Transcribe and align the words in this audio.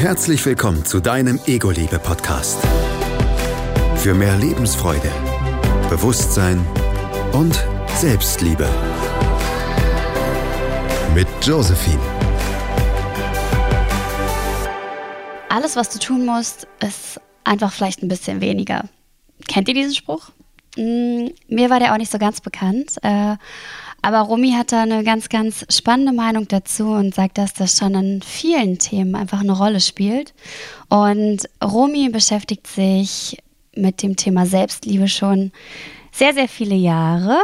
Herzlich 0.00 0.46
willkommen 0.46 0.82
zu 0.86 0.98
deinem 0.98 1.38
Ego-Liebe-Podcast. 1.44 2.58
Für 3.96 4.14
mehr 4.14 4.34
Lebensfreude, 4.38 5.12
Bewusstsein 5.90 6.66
und 7.32 7.62
Selbstliebe. 7.96 8.66
Mit 11.14 11.26
Josephine. 11.42 12.00
Alles, 15.50 15.76
was 15.76 15.90
du 15.90 15.98
tun 15.98 16.24
musst, 16.24 16.66
ist 16.82 17.20
einfach 17.44 17.70
vielleicht 17.70 18.02
ein 18.02 18.08
bisschen 18.08 18.40
weniger. 18.40 18.84
Kennt 19.48 19.68
ihr 19.68 19.74
diesen 19.74 19.94
Spruch? 19.94 20.30
Mm, 20.78 21.26
mir 21.48 21.68
war 21.68 21.78
der 21.78 21.92
auch 21.92 21.98
nicht 21.98 22.10
so 22.10 22.16
ganz 22.16 22.40
bekannt. 22.40 22.96
Äh, 23.02 23.36
aber 24.02 24.20
Romy 24.20 24.52
hat 24.52 24.72
da 24.72 24.82
eine 24.82 25.04
ganz, 25.04 25.28
ganz 25.28 25.66
spannende 25.68 26.12
Meinung 26.12 26.48
dazu 26.48 26.88
und 26.88 27.14
sagt, 27.14 27.38
dass 27.38 27.52
das 27.52 27.76
schon 27.76 27.94
in 27.94 28.22
vielen 28.22 28.78
Themen 28.78 29.14
einfach 29.14 29.40
eine 29.40 29.56
Rolle 29.56 29.80
spielt. 29.80 30.32
Und 30.88 31.48
Romy 31.62 32.08
beschäftigt 32.08 32.66
sich 32.66 33.36
mit 33.74 34.02
dem 34.02 34.16
Thema 34.16 34.46
Selbstliebe 34.46 35.08
schon 35.08 35.52
sehr, 36.12 36.34
sehr 36.34 36.48
viele 36.48 36.74
Jahre 36.74 37.38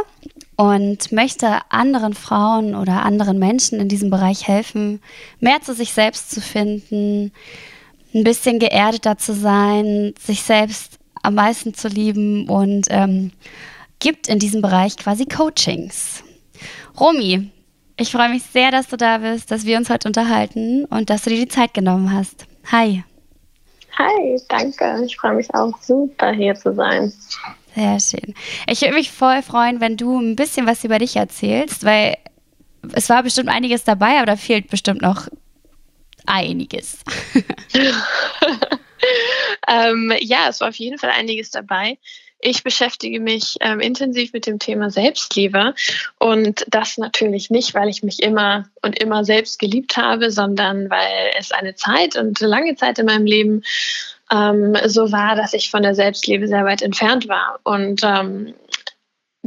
und 0.55 1.11
möchte 1.11 1.59
anderen 1.69 2.13
Frauen 2.13 2.75
oder 2.75 3.03
anderen 3.05 3.39
Menschen 3.39 3.79
in 3.79 3.87
diesem 3.87 4.09
Bereich 4.09 4.47
helfen, 4.47 5.01
mehr 5.39 5.61
zu 5.61 5.73
sich 5.73 5.93
selbst 5.93 6.31
zu 6.31 6.41
finden, 6.41 7.31
ein 8.13 8.23
bisschen 8.23 8.59
geerdeter 8.59 9.17
zu 9.17 9.33
sein, 9.33 10.13
sich 10.19 10.41
selbst 10.41 10.97
am 11.21 11.35
meisten 11.35 11.73
zu 11.73 11.87
lieben 11.87 12.49
und 12.49 12.87
ähm, 12.89 13.31
gibt 13.99 14.27
in 14.27 14.39
diesem 14.39 14.61
Bereich 14.61 14.97
quasi 14.97 15.25
Coachings. 15.25 16.23
Romy, 16.99 17.51
ich 17.95 18.11
freue 18.11 18.29
mich 18.29 18.43
sehr, 18.43 18.71
dass 18.71 18.87
du 18.87 18.97
da 18.97 19.19
bist, 19.19 19.51
dass 19.51 19.65
wir 19.65 19.77
uns 19.77 19.89
heute 19.89 20.07
unterhalten 20.07 20.85
und 20.85 21.09
dass 21.09 21.23
du 21.23 21.29
dir 21.29 21.45
die 21.45 21.47
Zeit 21.47 21.73
genommen 21.73 22.11
hast. 22.11 22.45
Hi. 22.71 23.03
Hi, 23.97 24.41
danke. 24.49 25.03
Ich 25.05 25.17
freue 25.17 25.35
mich 25.35 25.53
auch 25.53 25.73
super, 25.81 26.31
hier 26.31 26.55
zu 26.55 26.73
sein. 26.73 27.13
Sehr 27.75 27.99
schön. 27.99 28.33
Ich 28.67 28.81
würde 28.81 28.95
mich 28.95 29.11
voll 29.11 29.41
freuen, 29.43 29.79
wenn 29.79 29.97
du 29.97 30.19
ein 30.19 30.35
bisschen 30.35 30.65
was 30.65 30.83
über 30.83 30.99
dich 30.99 31.15
erzählst, 31.15 31.83
weil 31.83 32.17
es 32.93 33.09
war 33.09 33.23
bestimmt 33.23 33.49
einiges 33.49 33.83
dabei, 33.83 34.17
aber 34.17 34.25
da 34.25 34.35
fehlt 34.35 34.69
bestimmt 34.69 35.01
noch 35.01 35.27
einiges. 36.25 36.99
ähm, 39.67 40.13
ja, 40.19 40.49
es 40.49 40.61
war 40.61 40.69
auf 40.69 40.75
jeden 40.75 40.97
Fall 40.97 41.11
einiges 41.11 41.51
dabei. 41.51 41.97
Ich 42.39 42.63
beschäftige 42.63 43.19
mich 43.19 43.55
ähm, 43.61 43.79
intensiv 43.79 44.31
mit 44.33 44.45
dem 44.45 44.59
Thema 44.59 44.91
Selbstliebe 44.91 45.73
und 46.19 46.65
das 46.67 46.97
natürlich 46.97 47.49
nicht, 47.49 47.73
weil 47.73 47.89
ich 47.89 48.03
mich 48.03 48.21
immer 48.21 48.69
und 48.83 48.99
immer 49.01 49.25
selbst 49.25 49.57
geliebt 49.57 49.97
habe, 49.97 50.29
sondern 50.29 50.89
weil 50.89 51.31
es 51.37 51.51
eine 51.51 51.75
Zeit 51.75 52.15
und 52.15 52.39
lange 52.39 52.75
Zeit 52.75 52.99
in 52.99 53.07
meinem 53.07 53.25
Leben 53.25 53.63
ähm, 54.31 54.77
so 54.85 55.11
war, 55.11 55.35
dass 55.35 55.53
ich 55.53 55.71
von 55.71 55.81
der 55.81 55.95
Selbstliebe 55.95 56.47
sehr 56.47 56.65
weit 56.65 56.81
entfernt 56.81 57.27
war 57.27 57.59
und 57.63 58.01
ähm, 58.03 58.53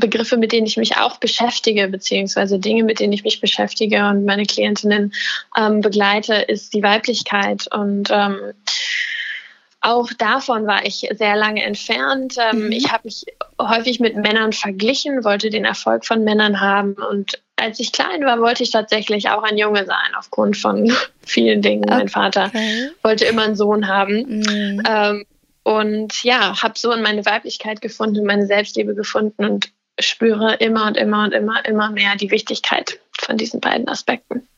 Begriffe, 0.00 0.36
mit 0.36 0.50
denen 0.52 0.66
ich 0.66 0.76
mich 0.76 0.96
auch 0.96 1.18
beschäftige, 1.18 1.86
beziehungsweise 1.86 2.58
Dinge, 2.58 2.82
mit 2.82 2.98
denen 2.98 3.12
ich 3.12 3.22
mich 3.22 3.40
beschäftige 3.40 4.08
und 4.08 4.24
meine 4.24 4.46
Klientinnen 4.46 5.12
ähm, 5.56 5.80
begleite, 5.80 6.34
ist 6.34 6.74
die 6.74 6.82
Weiblichkeit. 6.82 7.66
Und 7.72 8.08
ähm, 8.10 8.38
auch 9.80 10.12
davon 10.12 10.66
war 10.66 10.84
ich 10.84 11.08
sehr 11.12 11.36
lange 11.36 11.62
entfernt. 11.62 12.36
Ähm, 12.38 12.66
mhm. 12.66 12.72
Ich 12.72 12.92
habe 12.92 13.02
mich 13.04 13.24
häufig 13.60 13.98
mit 13.98 14.16
Männern 14.16 14.52
verglichen, 14.52 15.24
wollte 15.24 15.50
den 15.50 15.64
Erfolg 15.64 16.04
von 16.04 16.22
Männern 16.22 16.60
haben. 16.60 16.94
Und 16.94 17.42
als 17.56 17.80
ich 17.80 17.92
klein 17.92 18.24
war, 18.24 18.40
wollte 18.40 18.62
ich 18.62 18.70
tatsächlich 18.70 19.30
auch 19.30 19.42
ein 19.42 19.56
Junge 19.56 19.86
sein, 19.86 20.14
aufgrund 20.16 20.56
von 20.56 20.92
vielen 21.24 21.62
Dingen. 21.62 21.84
Okay. 21.84 21.94
Mein 21.94 22.08
Vater 22.08 22.50
wollte 23.02 23.24
immer 23.24 23.44
einen 23.44 23.56
Sohn 23.56 23.88
haben. 23.88 24.40
Mhm. 24.40 24.82
Ähm, 24.86 25.24
und 25.62 26.24
ja, 26.24 26.62
habe 26.62 26.78
so 26.78 26.92
in 26.92 27.02
meine 27.02 27.24
Weiblichkeit 27.24 27.80
gefunden, 27.80 28.24
meine 28.24 28.46
Selbstliebe 28.46 28.94
gefunden 28.94 29.44
und 29.44 29.72
spüre 29.98 30.54
immer 30.54 30.86
und 30.86 30.96
immer 30.96 31.24
und 31.24 31.32
immer, 31.32 31.64
immer 31.66 31.90
mehr 31.90 32.16
die 32.16 32.30
Wichtigkeit 32.30 32.98
von 33.18 33.36
diesen 33.36 33.60
beiden 33.60 33.88
Aspekten 33.88 34.48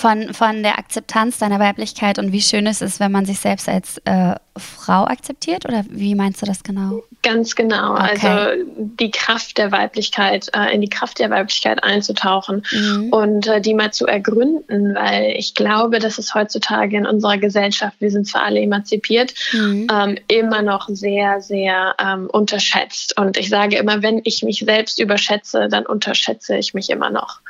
von, 0.00 0.32
von 0.32 0.62
der 0.62 0.78
Akzeptanz 0.78 1.38
deiner 1.38 1.60
Weiblichkeit 1.60 2.18
und 2.18 2.32
wie 2.32 2.40
schön 2.40 2.66
es 2.66 2.80
ist, 2.80 3.00
wenn 3.00 3.12
man 3.12 3.26
sich 3.26 3.38
selbst 3.38 3.68
als 3.68 3.98
äh, 4.06 4.34
Frau 4.56 5.04
akzeptiert? 5.04 5.66
Oder 5.66 5.84
wie 5.90 6.14
meinst 6.14 6.40
du 6.40 6.46
das 6.46 6.62
genau? 6.62 7.02
Ganz 7.22 7.54
genau. 7.54 7.92
Okay. 7.92 8.26
Also 8.26 8.64
die 8.76 9.10
Kraft 9.10 9.58
der 9.58 9.72
Weiblichkeit, 9.72 10.48
äh, 10.54 10.74
in 10.74 10.80
die 10.80 10.88
Kraft 10.88 11.18
der 11.18 11.28
Weiblichkeit 11.28 11.84
einzutauchen 11.84 12.64
mhm. 12.72 13.12
und 13.12 13.46
äh, 13.46 13.60
die 13.60 13.74
mal 13.74 13.92
zu 13.92 14.06
ergründen, 14.06 14.94
weil 14.94 15.34
ich 15.36 15.54
glaube, 15.54 15.98
dass 15.98 16.16
es 16.16 16.34
heutzutage 16.34 16.96
in 16.96 17.06
unserer 17.06 17.36
Gesellschaft, 17.36 17.96
wir 18.00 18.10
sind 18.10 18.26
zwar 18.26 18.44
alle 18.44 18.60
emanzipiert, 18.60 19.34
mhm. 19.52 19.86
ähm, 19.92 20.16
immer 20.28 20.62
noch 20.62 20.88
sehr, 20.88 21.42
sehr 21.42 21.94
ähm, 22.02 22.28
unterschätzt. 22.32 23.18
Und 23.18 23.36
ich 23.36 23.50
sage 23.50 23.76
immer, 23.76 24.02
wenn 24.02 24.22
ich 24.24 24.42
mich 24.42 24.60
selbst 24.60 24.98
überschätze, 24.98 25.68
dann 25.68 25.84
unterschätze 25.84 26.56
ich 26.56 26.72
mich 26.72 26.88
immer 26.88 27.10
noch. 27.10 27.40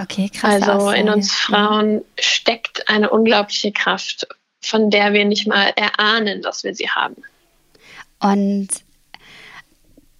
Okay, 0.00 0.28
krass. 0.28 0.62
Also 0.62 0.72
Aussage. 0.72 1.00
in 1.00 1.08
uns 1.08 1.32
Frauen 1.32 2.04
steckt 2.18 2.88
eine 2.88 3.10
unglaubliche 3.10 3.72
Kraft, 3.72 4.26
von 4.60 4.90
der 4.90 5.12
wir 5.12 5.24
nicht 5.24 5.46
mal 5.46 5.72
erahnen, 5.76 6.42
dass 6.42 6.64
wir 6.64 6.74
sie 6.74 6.88
haben. 6.88 7.22
Und 8.20 8.68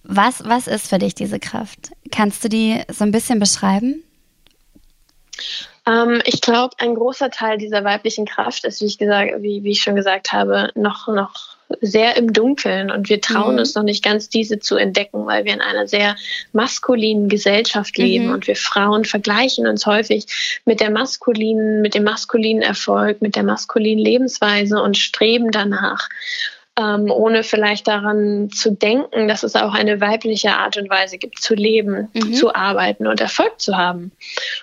was, 0.03 0.45
was 0.45 0.67
ist 0.67 0.87
für 0.87 0.99
dich 0.99 1.15
diese 1.15 1.39
Kraft? 1.39 1.91
Kannst 2.11 2.43
du 2.43 2.49
die 2.49 2.81
so 2.89 3.03
ein 3.03 3.11
bisschen 3.11 3.39
beschreiben? 3.39 4.03
Ähm, 5.87 6.21
ich 6.25 6.41
glaube, 6.41 6.75
ein 6.79 6.95
großer 6.95 7.31
Teil 7.31 7.57
dieser 7.57 7.83
weiblichen 7.83 8.25
Kraft 8.25 8.63
ist, 8.65 8.81
wie 8.81 8.85
ich, 8.85 8.97
gesagt, 8.97 9.31
wie, 9.39 9.63
wie 9.63 9.71
ich 9.71 9.81
schon 9.81 9.95
gesagt 9.95 10.31
habe, 10.31 10.71
noch, 10.75 11.07
noch 11.07 11.54
sehr 11.81 12.15
im 12.17 12.31
Dunkeln 12.31 12.91
und 12.91 13.09
wir 13.09 13.21
trauen 13.21 13.53
mhm. 13.53 13.59
uns 13.59 13.75
noch 13.75 13.83
nicht 13.83 14.03
ganz, 14.03 14.29
diese 14.29 14.59
zu 14.59 14.75
entdecken, 14.75 15.25
weil 15.25 15.45
wir 15.45 15.53
in 15.53 15.61
einer 15.61 15.87
sehr 15.87 16.15
maskulinen 16.53 17.27
Gesellschaft 17.27 17.97
leben 17.97 18.27
mhm. 18.27 18.33
und 18.33 18.47
wir 18.47 18.55
Frauen 18.55 19.05
vergleichen 19.05 19.67
uns 19.67 19.85
häufig 19.85 20.25
mit 20.65 20.79
der 20.79 20.91
maskulinen, 20.91 21.81
mit 21.81 21.95
dem 21.95 22.03
maskulinen 22.03 22.61
Erfolg, 22.61 23.21
mit 23.21 23.35
der 23.35 23.43
maskulinen 23.43 24.03
Lebensweise 24.03 24.81
und 24.81 24.97
streben 24.97 25.51
danach. 25.51 26.07
Ähm, 26.77 27.09
ohne 27.09 27.43
vielleicht 27.43 27.87
daran 27.87 28.49
zu 28.49 28.69
denken, 28.69 29.29
dass 29.29 29.43
es 29.43 29.55
auch 29.55 29.73
eine 29.73 30.01
weibliche 30.01 30.51
Art 30.57 30.75
und 30.75 30.89
Weise 30.89 31.17
gibt, 31.17 31.41
zu 31.41 31.55
leben, 31.55 32.09
mhm. 32.13 32.33
zu 32.33 32.53
arbeiten 32.53 33.07
und 33.07 33.21
Erfolg 33.21 33.61
zu 33.61 33.77
haben. 33.77 34.11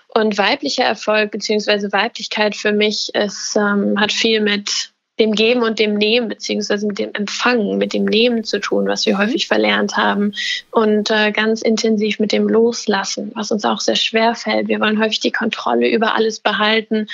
Und 0.08 0.36
weiblicher 0.36 0.84
Erfolg 0.84 1.30
bzw. 1.30 1.90
Weiblichkeit 1.90 2.54
für 2.54 2.72
mich 2.72 3.14
ist, 3.14 3.56
ähm, 3.56 3.98
hat 3.98 4.12
viel 4.12 4.42
mit 4.42 4.91
dem 5.18 5.32
Geben 5.32 5.62
und 5.62 5.78
dem 5.78 5.94
Nehmen, 5.94 6.28
beziehungsweise 6.28 6.86
mit 6.86 6.98
dem 6.98 7.12
Empfangen, 7.14 7.78
mit 7.78 7.92
dem 7.92 8.04
Nehmen 8.04 8.44
zu 8.44 8.58
tun, 8.58 8.86
was 8.86 9.04
wir 9.04 9.14
mhm. 9.14 9.18
häufig 9.18 9.46
verlernt 9.46 9.96
haben. 9.96 10.34
Und 10.70 11.10
äh, 11.10 11.32
ganz 11.32 11.62
intensiv 11.62 12.18
mit 12.18 12.32
dem 12.32 12.48
Loslassen, 12.48 13.30
was 13.34 13.50
uns 13.50 13.64
auch 13.64 13.80
sehr 13.80 13.96
schwer 13.96 14.34
fällt. 14.34 14.68
Wir 14.68 14.80
wollen 14.80 15.00
häufig 15.00 15.20
die 15.20 15.32
Kontrolle 15.32 15.88
über 15.88 16.14
alles 16.14 16.40
behalten. 16.40 17.08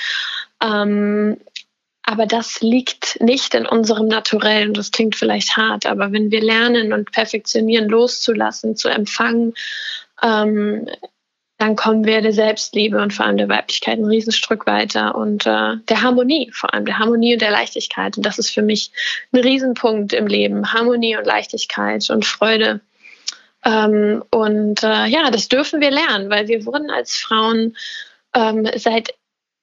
Ähm, 0.63 1.37
aber 2.03 2.25
das 2.25 2.61
liegt 2.61 3.21
nicht 3.21 3.53
in 3.53 3.67
unserem 3.67 4.07
Naturellen. 4.07 4.73
Das 4.73 4.91
klingt 4.91 5.15
vielleicht 5.15 5.57
hart, 5.57 5.85
aber 5.85 6.11
wenn 6.11 6.31
wir 6.31 6.41
lernen 6.41 6.93
und 6.93 7.11
perfektionieren, 7.11 7.87
loszulassen, 7.87 8.75
zu 8.75 8.87
empfangen, 8.89 9.53
ähm, 10.23 10.87
dann 11.59 11.75
kommen 11.75 12.05
wir 12.05 12.21
der 12.21 12.31
Selbstliebe 12.31 13.01
und 13.01 13.13
vor 13.13 13.25
allem 13.25 13.35
der 13.35 13.49
Weiblichkeit 13.49 13.99
ein 13.99 14.05
Riesenstück 14.05 14.65
weiter 14.65 15.15
und 15.15 15.45
äh, 15.45 15.75
der 15.89 16.01
Harmonie, 16.01 16.49
vor 16.53 16.73
allem 16.73 16.85
der 16.85 16.97
Harmonie 16.97 17.33
und 17.33 17.41
der 17.41 17.51
Leichtigkeit. 17.51 18.15
Und 18.15 18.25
das 18.25 18.39
ist 18.39 18.49
für 18.49 18.61
mich 18.61 18.91
ein 19.33 19.41
Riesenpunkt 19.41 20.13
im 20.13 20.25
Leben. 20.25 20.71
Harmonie 20.71 21.17
und 21.17 21.25
Leichtigkeit 21.25 22.09
und 22.09 22.25
Freude. 22.25 22.79
Ähm, 23.65 24.23
und 24.31 24.83
äh, 24.83 25.07
ja, 25.07 25.29
das 25.31 25.49
dürfen 25.49 25.81
wir 25.81 25.91
lernen, 25.91 26.29
weil 26.29 26.47
wir 26.47 26.65
wurden 26.65 26.89
als 26.89 27.17
Frauen 27.17 27.75
ähm, 28.33 28.65
seit 28.77 29.13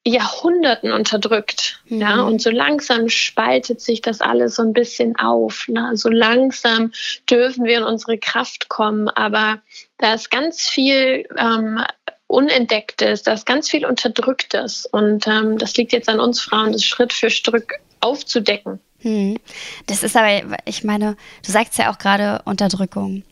Jahrhunderten 0.07 0.91
unterdrückt. 0.91 1.81
Mhm. 1.89 2.01
Ja, 2.01 2.21
und 2.21 2.41
so 2.41 2.49
langsam 2.49 3.09
spaltet 3.09 3.81
sich 3.81 4.01
das 4.01 4.21
alles 4.21 4.55
so 4.55 4.63
ein 4.63 4.73
bisschen 4.73 5.15
auf. 5.17 5.67
Ne? 5.67 5.91
So 5.95 6.09
langsam 6.09 6.91
dürfen 7.29 7.65
wir 7.65 7.77
in 7.77 7.83
unsere 7.83 8.17
Kraft 8.17 8.69
kommen, 8.69 9.09
aber 9.09 9.61
da 9.97 10.13
ist 10.13 10.31
ganz 10.31 10.61
viel 10.61 11.27
ähm, 11.37 11.83
Unentdecktes, 12.27 13.23
da 13.23 13.33
ist 13.33 13.45
ganz 13.45 13.69
viel 13.69 13.85
Unterdrücktes. 13.85 14.85
Und 14.85 15.27
ähm, 15.27 15.57
das 15.57 15.75
liegt 15.77 15.93
jetzt 15.93 16.09
an 16.09 16.19
uns 16.19 16.41
Frauen, 16.41 16.73
das 16.73 16.83
Schritt 16.83 17.13
für 17.13 17.29
Schritt 17.29 17.65
aufzudecken. 18.01 18.79
Hm. 18.99 19.37
Das 19.85 20.03
ist 20.03 20.15
aber, 20.15 20.57
ich 20.65 20.83
meine, 20.83 21.15
du 21.45 21.51
sagst 21.51 21.77
ja 21.77 21.91
auch 21.91 21.97
gerade 21.97 22.41
Unterdrückung. 22.45 23.23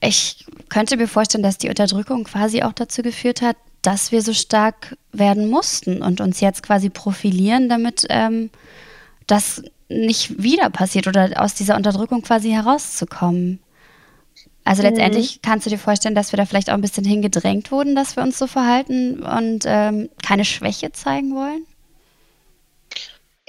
Ich 0.00 0.46
könnte 0.68 0.96
mir 0.96 1.08
vorstellen, 1.08 1.42
dass 1.42 1.58
die 1.58 1.68
Unterdrückung 1.68 2.24
quasi 2.24 2.62
auch 2.62 2.72
dazu 2.72 3.02
geführt 3.02 3.42
hat, 3.42 3.56
dass 3.88 4.12
wir 4.12 4.20
so 4.20 4.34
stark 4.34 4.98
werden 5.12 5.48
mussten 5.48 6.02
und 6.02 6.20
uns 6.20 6.40
jetzt 6.40 6.62
quasi 6.62 6.90
profilieren, 6.90 7.70
damit 7.70 8.04
ähm, 8.10 8.50
das 9.26 9.62
nicht 9.88 10.42
wieder 10.42 10.68
passiert 10.68 11.06
oder 11.06 11.42
aus 11.42 11.54
dieser 11.54 11.74
Unterdrückung 11.74 12.20
quasi 12.20 12.50
herauszukommen. 12.50 13.60
Also 14.62 14.82
mhm. 14.82 14.90
letztendlich 14.90 15.40
kannst 15.40 15.64
du 15.64 15.70
dir 15.70 15.78
vorstellen, 15.78 16.14
dass 16.14 16.32
wir 16.32 16.36
da 16.36 16.44
vielleicht 16.44 16.68
auch 16.68 16.74
ein 16.74 16.82
bisschen 16.82 17.06
hingedrängt 17.06 17.72
wurden, 17.72 17.94
dass 17.94 18.14
wir 18.14 18.22
uns 18.22 18.38
so 18.38 18.46
verhalten 18.46 19.22
und 19.22 19.64
ähm, 19.64 20.10
keine 20.22 20.44
Schwäche 20.44 20.92
zeigen 20.92 21.34
wollen? 21.34 21.64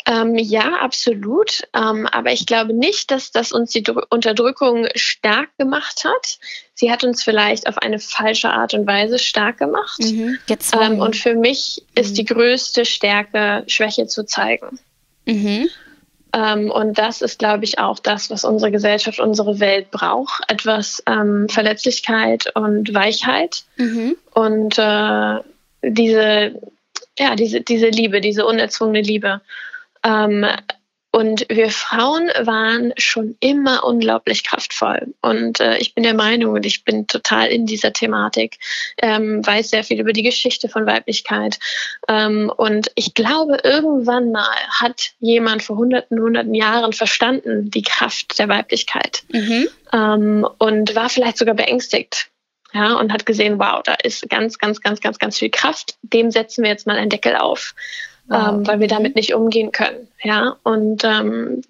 Ähm, 0.09 0.35
ja, 0.37 0.77
absolut. 0.81 1.67
Ähm, 1.75 2.07
aber 2.07 2.31
ich 2.31 2.47
glaube 2.47 2.73
nicht, 2.73 3.11
dass 3.11 3.31
das 3.31 3.51
uns 3.51 3.69
die 3.69 3.83
Dr 3.83 4.07
Unterdrückung 4.09 4.87
stark 4.95 5.49
gemacht 5.59 6.03
hat. 6.03 6.39
Sie 6.73 6.91
hat 6.91 7.03
uns 7.03 7.23
vielleicht 7.23 7.67
auf 7.67 7.77
eine 7.77 7.99
falsche 7.99 8.49
Art 8.49 8.73
und 8.73 8.87
Weise 8.87 9.19
stark 9.19 9.59
gemacht. 9.59 9.99
Mhm, 9.99 10.39
ähm, 10.81 10.99
und 10.99 11.15
für 11.15 11.35
mich 11.35 11.83
mhm. 11.83 12.01
ist 12.01 12.17
die 12.17 12.25
größte 12.25 12.85
Stärke, 12.85 13.63
Schwäche 13.67 14.07
zu 14.07 14.25
zeigen. 14.25 14.79
Mhm. 15.25 15.69
Ähm, 16.33 16.71
und 16.71 16.97
das 16.97 17.21
ist, 17.21 17.37
glaube 17.37 17.65
ich, 17.65 17.77
auch 17.77 17.99
das, 17.99 18.31
was 18.31 18.45
unsere 18.45 18.71
Gesellschaft, 18.71 19.19
unsere 19.19 19.59
Welt 19.59 19.91
braucht. 19.91 20.43
Etwas 20.47 21.03
ähm, 21.05 21.47
Verletzlichkeit 21.49 22.55
und 22.55 22.95
Weichheit. 22.95 23.63
Mhm. 23.77 24.15
Und 24.33 24.79
äh, 24.79 25.39
diese, 25.83 26.59
ja, 27.19 27.35
diese, 27.35 27.61
diese 27.61 27.89
Liebe, 27.89 28.21
diese 28.21 28.47
unerzwungene 28.47 29.01
Liebe. 29.01 29.41
Ähm, 30.03 30.45
und 31.11 31.47
wir 31.49 31.71
Frauen 31.71 32.29
waren 32.39 32.93
schon 32.97 33.35
immer 33.39 33.83
unglaublich 33.83 34.43
kraftvoll. 34.43 35.15
Und 35.21 35.59
äh, 35.59 35.77
ich 35.77 35.95
bin 35.95 36.03
der 36.03 36.13
Meinung, 36.13 36.53
und 36.53 36.65
ich 36.67 36.83
bin 36.83 37.07
total 37.07 37.47
in 37.47 37.65
dieser 37.65 37.93
Thematik, 37.93 38.57
ähm, 39.01 39.45
weiß 39.45 39.71
sehr 39.71 39.83
viel 39.83 39.99
über 39.99 40.13
die 40.13 40.21
Geschichte 40.21 40.69
von 40.69 40.85
Weiblichkeit. 40.85 41.57
Ähm, 42.07 42.51
und 42.55 42.91
ich 42.93 43.15
glaube, 43.15 43.57
irgendwann 43.63 44.31
mal 44.31 44.55
hat 44.69 45.11
jemand 45.19 45.63
vor 45.63 45.77
hunderten, 45.77 46.19
hunderten 46.19 46.53
Jahren 46.53 46.93
verstanden 46.93 47.71
die 47.71 47.81
Kraft 47.81 48.37
der 48.37 48.47
Weiblichkeit 48.47 49.23
mhm. 49.33 49.67
ähm, 49.91 50.47
und 50.59 50.95
war 50.95 51.09
vielleicht 51.09 51.37
sogar 51.37 51.55
beängstigt. 51.55 52.27
Ja, 52.71 52.93
und 52.97 53.11
hat 53.11 53.25
gesehen, 53.25 53.57
wow, 53.57 53.81
da 53.83 53.95
ist 54.03 54.29
ganz, 54.29 54.59
ganz, 54.59 54.79
ganz, 54.79 55.01
ganz, 55.01 55.17
ganz 55.17 55.39
viel 55.39 55.49
Kraft. 55.49 55.95
Dem 56.03 56.29
setzen 56.29 56.63
wir 56.63 56.69
jetzt 56.69 56.85
mal 56.85 56.97
einen 56.97 57.09
Deckel 57.09 57.35
auf 57.35 57.73
ähm, 58.31 58.67
weil 58.67 58.79
wir 58.79 58.87
damit 58.87 59.15
nicht 59.15 59.33
umgehen 59.33 59.71
können. 59.71 60.07
Ja, 60.23 60.57
und 60.63 61.03
ähm, 61.03 61.61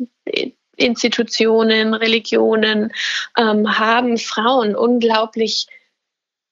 Institutionen, 0.76 1.94
Religionen 1.94 2.92
ähm, 3.38 3.78
haben 3.80 4.18
Frauen 4.18 4.76
unglaublich 4.76 5.68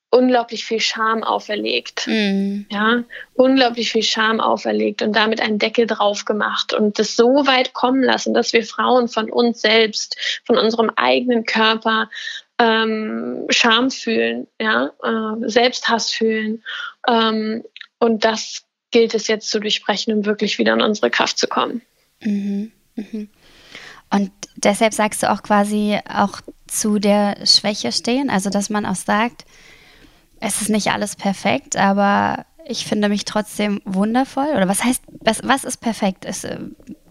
unglaublich 0.10 0.66
viel 0.66 0.80
Scham 0.80 1.24
auferlegt. 1.24 2.08
Mm. 2.08 2.66
Ja, 2.70 3.04
unglaublich 3.34 3.92
viel 3.92 4.04
Scham 4.04 4.40
auferlegt 4.40 5.02
und 5.02 5.14
damit 5.16 5.42
einen 5.42 5.60
Deckel 5.60 5.86
drauf 5.86 6.26
gemacht 6.26 6.74
und 6.74 6.98
das 6.98 7.16
so 7.16 7.46
weit 7.46 7.74
kommen 7.74 8.04
lassen, 8.04 8.34
dass 8.34 8.54
wir 8.54 8.66
Frauen 8.66 9.10
von 9.10 9.30
uns 9.30 9.62
selbst, 9.62 10.18
von 10.46 10.58
unserem 10.58 10.92
eigenen 10.96 11.44
Körper 11.46 12.10
ähm, 12.58 13.46
Scham 13.50 13.92
fühlen, 13.92 14.48
ja, 14.60 14.92
äh, 15.04 15.50
Selbsthass 15.50 16.12
fühlen. 16.12 16.64
Ähm, 17.08 17.64
und 18.00 18.24
das 18.24 18.67
gilt 18.92 19.14
es 19.14 19.28
jetzt 19.28 19.50
zu 19.50 19.60
durchbrechen, 19.60 20.14
um 20.14 20.26
wirklich 20.26 20.58
wieder 20.58 20.74
in 20.74 20.82
unsere 20.82 21.10
Kraft 21.10 21.38
zu 21.38 21.48
kommen. 21.48 21.82
Mhm. 22.22 22.72
Mhm. 22.96 23.30
Und 24.10 24.32
deshalb 24.56 24.94
sagst 24.94 25.24
du 25.24 25.32
auch 25.32 25.44
quasi 25.44 26.00
auch 26.10 26.42
zu 26.68 27.00
der 27.00 27.46
Schwäche 27.46 27.92
stehen, 27.92 28.30
also 28.30 28.50
dass 28.50 28.70
man 28.70 28.86
auch 28.86 28.96
sagt, 28.96 29.46
es 30.40 30.62
ist 30.62 30.70
nicht 30.70 30.92
alles 30.92 31.16
perfekt, 31.16 31.76
aber 31.76 32.46
ich 32.66 32.86
finde 32.86 33.10
mich 33.10 33.26
trotzdem 33.26 33.82
wundervoll. 33.86 34.48
Oder 34.56 34.68
was 34.68 34.84
heißt, 34.84 35.02
was, 35.22 35.42
was 35.44 35.64
ist 35.64 35.78
perfekt? 35.78 36.26
Ist, 36.26 36.44
äh, 36.44 36.60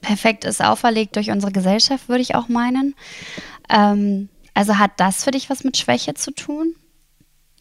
perfekt 0.00 0.44
ist 0.44 0.62
auferlegt 0.62 1.16
durch 1.16 1.30
unsere 1.30 1.52
Gesellschaft, 1.52 2.08
würde 2.08 2.22
ich 2.22 2.34
auch 2.34 2.48
meinen. 2.48 2.94
Ähm, 3.68 4.28
also 4.54 4.78
hat 4.78 4.92
das 4.98 5.24
für 5.24 5.30
dich 5.30 5.50
was 5.50 5.64
mit 5.64 5.76
Schwäche 5.76 6.14
zu 6.14 6.30
tun? 6.30 6.74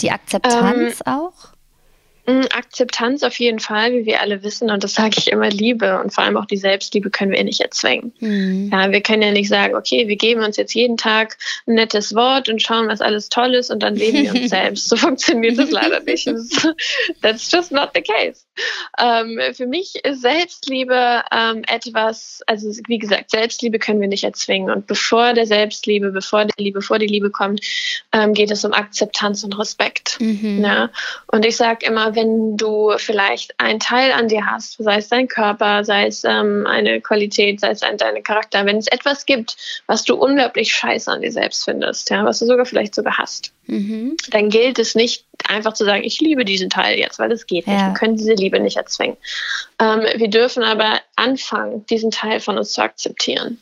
Die 0.01 0.11
Akzeptanz 0.11 1.01
ähm, 1.05 1.13
auch? 1.13 1.54
Mm, 2.27 2.45
Akzeptanz 2.51 3.21
auf 3.21 3.37
jeden 3.39 3.59
Fall, 3.59 3.93
wie 3.93 4.05
wir 4.05 4.21
alle 4.21 4.41
wissen, 4.41 4.71
und 4.71 4.83
das 4.83 4.95
sage 4.95 5.15
ich 5.17 5.31
immer, 5.31 5.49
Liebe 5.49 6.01
und 6.01 6.11
vor 6.11 6.23
allem 6.23 6.37
auch 6.37 6.45
die 6.45 6.57
Selbstliebe 6.57 7.11
können 7.11 7.31
wir 7.31 7.43
nicht 7.43 7.61
erzwingen. 7.61 8.13
Mhm. 8.19 8.71
Ja, 8.73 8.91
wir 8.91 9.01
können 9.01 9.21
ja 9.21 9.31
nicht 9.31 9.49
sagen, 9.49 9.75
okay, 9.75 10.07
wir 10.07 10.15
geben 10.15 10.43
uns 10.43 10.57
jetzt 10.57 10.73
jeden 10.73 10.97
Tag 10.97 11.37
ein 11.67 11.75
nettes 11.75 12.15
Wort 12.15 12.49
und 12.49 12.63
schauen, 12.63 12.87
was 12.87 13.01
alles 13.01 13.29
toll 13.29 13.53
ist 13.53 13.69
und 13.69 13.83
dann 13.83 13.95
leben 13.95 14.23
wir 14.23 14.31
uns 14.31 14.49
selbst. 14.49 14.89
So 14.89 14.95
funktioniert 14.95 15.59
das 15.59 15.69
leider 15.69 15.99
nicht. 15.99 16.25
That's 17.21 17.51
just 17.51 17.71
not 17.71 17.91
the 17.93 18.01
case. 18.01 18.45
Ähm, 18.97 19.39
für 19.53 19.67
mich 19.67 19.93
ist 20.03 20.21
Selbstliebe 20.21 21.21
ähm, 21.31 21.63
etwas, 21.67 22.41
also 22.47 22.69
wie 22.87 22.97
gesagt, 22.97 23.29
Selbstliebe 23.29 23.77
können 23.77 24.01
wir 24.01 24.07
nicht 24.07 24.23
erzwingen. 24.23 24.71
Und 24.71 24.87
bevor 24.87 25.33
der 25.33 25.45
Selbstliebe, 25.45 26.11
bevor 26.11 26.45
die 26.45 26.63
Liebe, 26.63 26.79
bevor 26.79 26.97
die 26.97 27.07
Liebe 27.07 27.29
kommt, 27.29 27.61
ähm, 28.13 28.33
geht 28.33 28.49
es 28.49 28.65
um 28.65 28.73
Akzeptanz 28.73 29.43
und 29.43 29.57
Respekt. 29.59 30.19
Mhm. 30.19 30.63
Ja? 30.63 30.89
Und 31.27 31.45
ich 31.45 31.55
sage 31.55 31.85
immer, 31.85 32.14
wenn 32.15 32.57
du 32.57 32.93
vielleicht 32.97 33.59
einen 33.59 33.79
Teil 33.79 34.11
an 34.11 34.27
dir 34.27 34.45
hast, 34.45 34.77
sei 34.77 34.97
es 34.97 35.09
dein 35.09 35.27
Körper, 35.27 35.83
sei 35.83 36.07
es 36.07 36.23
ähm, 36.23 36.65
eine 36.67 37.01
Qualität, 37.01 37.59
sei 37.59 37.69
es 37.69 37.83
ein, 37.83 37.97
deine 37.97 38.21
Charakter, 38.21 38.65
wenn 38.65 38.77
es 38.77 38.87
etwas 38.87 39.25
gibt, 39.25 39.57
was 39.87 40.03
du 40.03 40.15
unglaublich 40.15 40.73
scheiße 40.73 41.11
an 41.11 41.21
dir 41.21 41.31
selbst 41.31 41.65
findest, 41.65 42.09
ja, 42.09 42.23
was 42.25 42.39
du 42.39 42.45
sogar 42.45 42.65
vielleicht 42.65 42.95
sogar 42.95 43.17
hast, 43.17 43.51
mhm. 43.67 44.15
dann 44.31 44.49
gilt 44.49 44.79
es 44.79 44.95
nicht 44.95 45.25
einfach 45.47 45.73
zu 45.73 45.85
sagen, 45.85 46.03
ich 46.03 46.19
liebe 46.21 46.45
diesen 46.45 46.69
Teil 46.69 46.97
jetzt, 46.97 47.19
weil 47.19 47.29
das 47.29 47.45
geht 47.45 47.67
nicht. 47.67 47.77
Ja. 47.77 47.89
Wir 47.89 47.93
können 47.93 48.15
diese 48.15 48.33
Liebe 48.33 48.59
nicht 48.59 48.77
erzwingen. 48.77 49.17
Ähm, 49.79 50.01
wir 50.15 50.29
dürfen 50.29 50.63
aber 50.63 51.01
anfangen, 51.15 51.85
diesen 51.87 52.11
Teil 52.11 52.39
von 52.39 52.57
uns 52.57 52.73
zu 52.73 52.81
akzeptieren. 52.81 53.61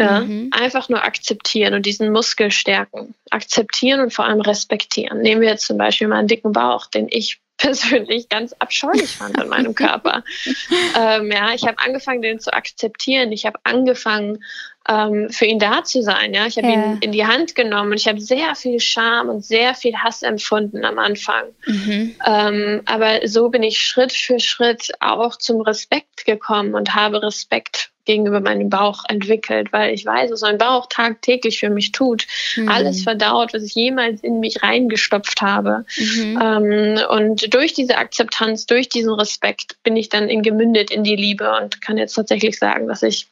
Ja, 0.00 0.20
mhm. 0.20 0.50
Einfach 0.52 0.88
nur 0.88 1.04
akzeptieren 1.04 1.74
und 1.74 1.86
diesen 1.86 2.10
Muskel 2.10 2.50
stärken. 2.50 3.14
Akzeptieren 3.30 4.00
und 4.00 4.12
vor 4.12 4.24
allem 4.24 4.40
respektieren. 4.40 5.20
Nehmen 5.20 5.42
wir 5.42 5.50
jetzt 5.50 5.66
zum 5.66 5.78
Beispiel 5.78 6.08
mal 6.08 6.18
einen 6.18 6.28
dicken 6.28 6.52
Bauch, 6.52 6.86
den 6.86 7.06
ich 7.10 7.40
persönlich 7.60 8.30
ganz 8.30 8.54
abscheulich 8.54 9.10
fand 9.10 9.38
an 9.38 9.48
meinem 9.48 9.74
Körper. 9.74 10.24
ähm, 10.98 11.30
ja, 11.30 11.52
ich 11.52 11.64
habe 11.64 11.78
angefangen, 11.78 12.22
den 12.22 12.40
zu 12.40 12.54
akzeptieren. 12.54 13.32
Ich 13.32 13.44
habe 13.44 13.60
angefangen, 13.64 14.42
ähm, 14.88 15.28
für 15.28 15.44
ihn 15.44 15.58
da 15.58 15.84
zu 15.84 16.02
sein. 16.02 16.32
Ja, 16.32 16.46
ich 16.46 16.56
habe 16.56 16.68
ja. 16.68 16.72
ihn 16.72 16.98
in 17.02 17.12
die 17.12 17.26
Hand 17.26 17.54
genommen 17.54 17.90
und 17.92 18.00
ich 18.00 18.08
habe 18.08 18.20
sehr 18.20 18.54
viel 18.54 18.80
Scham 18.80 19.28
und 19.28 19.44
sehr 19.44 19.74
viel 19.74 19.94
Hass 19.96 20.22
empfunden 20.22 20.86
am 20.86 20.98
Anfang. 20.98 21.44
Mhm. 21.66 22.16
Ähm, 22.26 22.82
aber 22.86 23.28
so 23.28 23.50
bin 23.50 23.62
ich 23.62 23.78
Schritt 23.78 24.12
für 24.12 24.40
Schritt 24.40 24.92
auch 25.00 25.36
zum 25.36 25.60
Respekt 25.60 26.24
gekommen 26.24 26.74
und 26.74 26.94
habe 26.94 27.22
Respekt 27.22 27.89
gegenüber 28.04 28.40
meinem 28.40 28.70
Bauch 28.70 29.04
entwickelt, 29.08 29.72
weil 29.72 29.94
ich 29.94 30.04
weiß, 30.04 30.30
was 30.30 30.40
mein 30.40 30.58
Bauch 30.58 30.86
tagtäglich 30.88 31.60
für 31.60 31.70
mich 31.70 31.92
tut. 31.92 32.26
Mhm. 32.56 32.68
Alles 32.68 33.02
verdaut, 33.02 33.52
was 33.54 33.62
ich 33.62 33.74
jemals 33.74 34.22
in 34.22 34.40
mich 34.40 34.62
reingestopft 34.62 35.42
habe. 35.42 35.84
Mhm. 35.96 36.40
Ähm, 36.42 37.00
und 37.10 37.54
durch 37.54 37.74
diese 37.74 37.98
Akzeptanz, 37.98 38.66
durch 38.66 38.88
diesen 38.88 39.12
Respekt 39.12 39.76
bin 39.82 39.96
ich 39.96 40.08
dann 40.08 40.28
in 40.28 40.42
gemündet 40.42 40.90
in 40.90 41.04
die 41.04 41.16
Liebe 41.16 41.52
und 41.60 41.82
kann 41.82 41.98
jetzt 41.98 42.14
tatsächlich 42.14 42.58
sagen, 42.58 42.88
dass 42.88 43.02
ich 43.02 43.28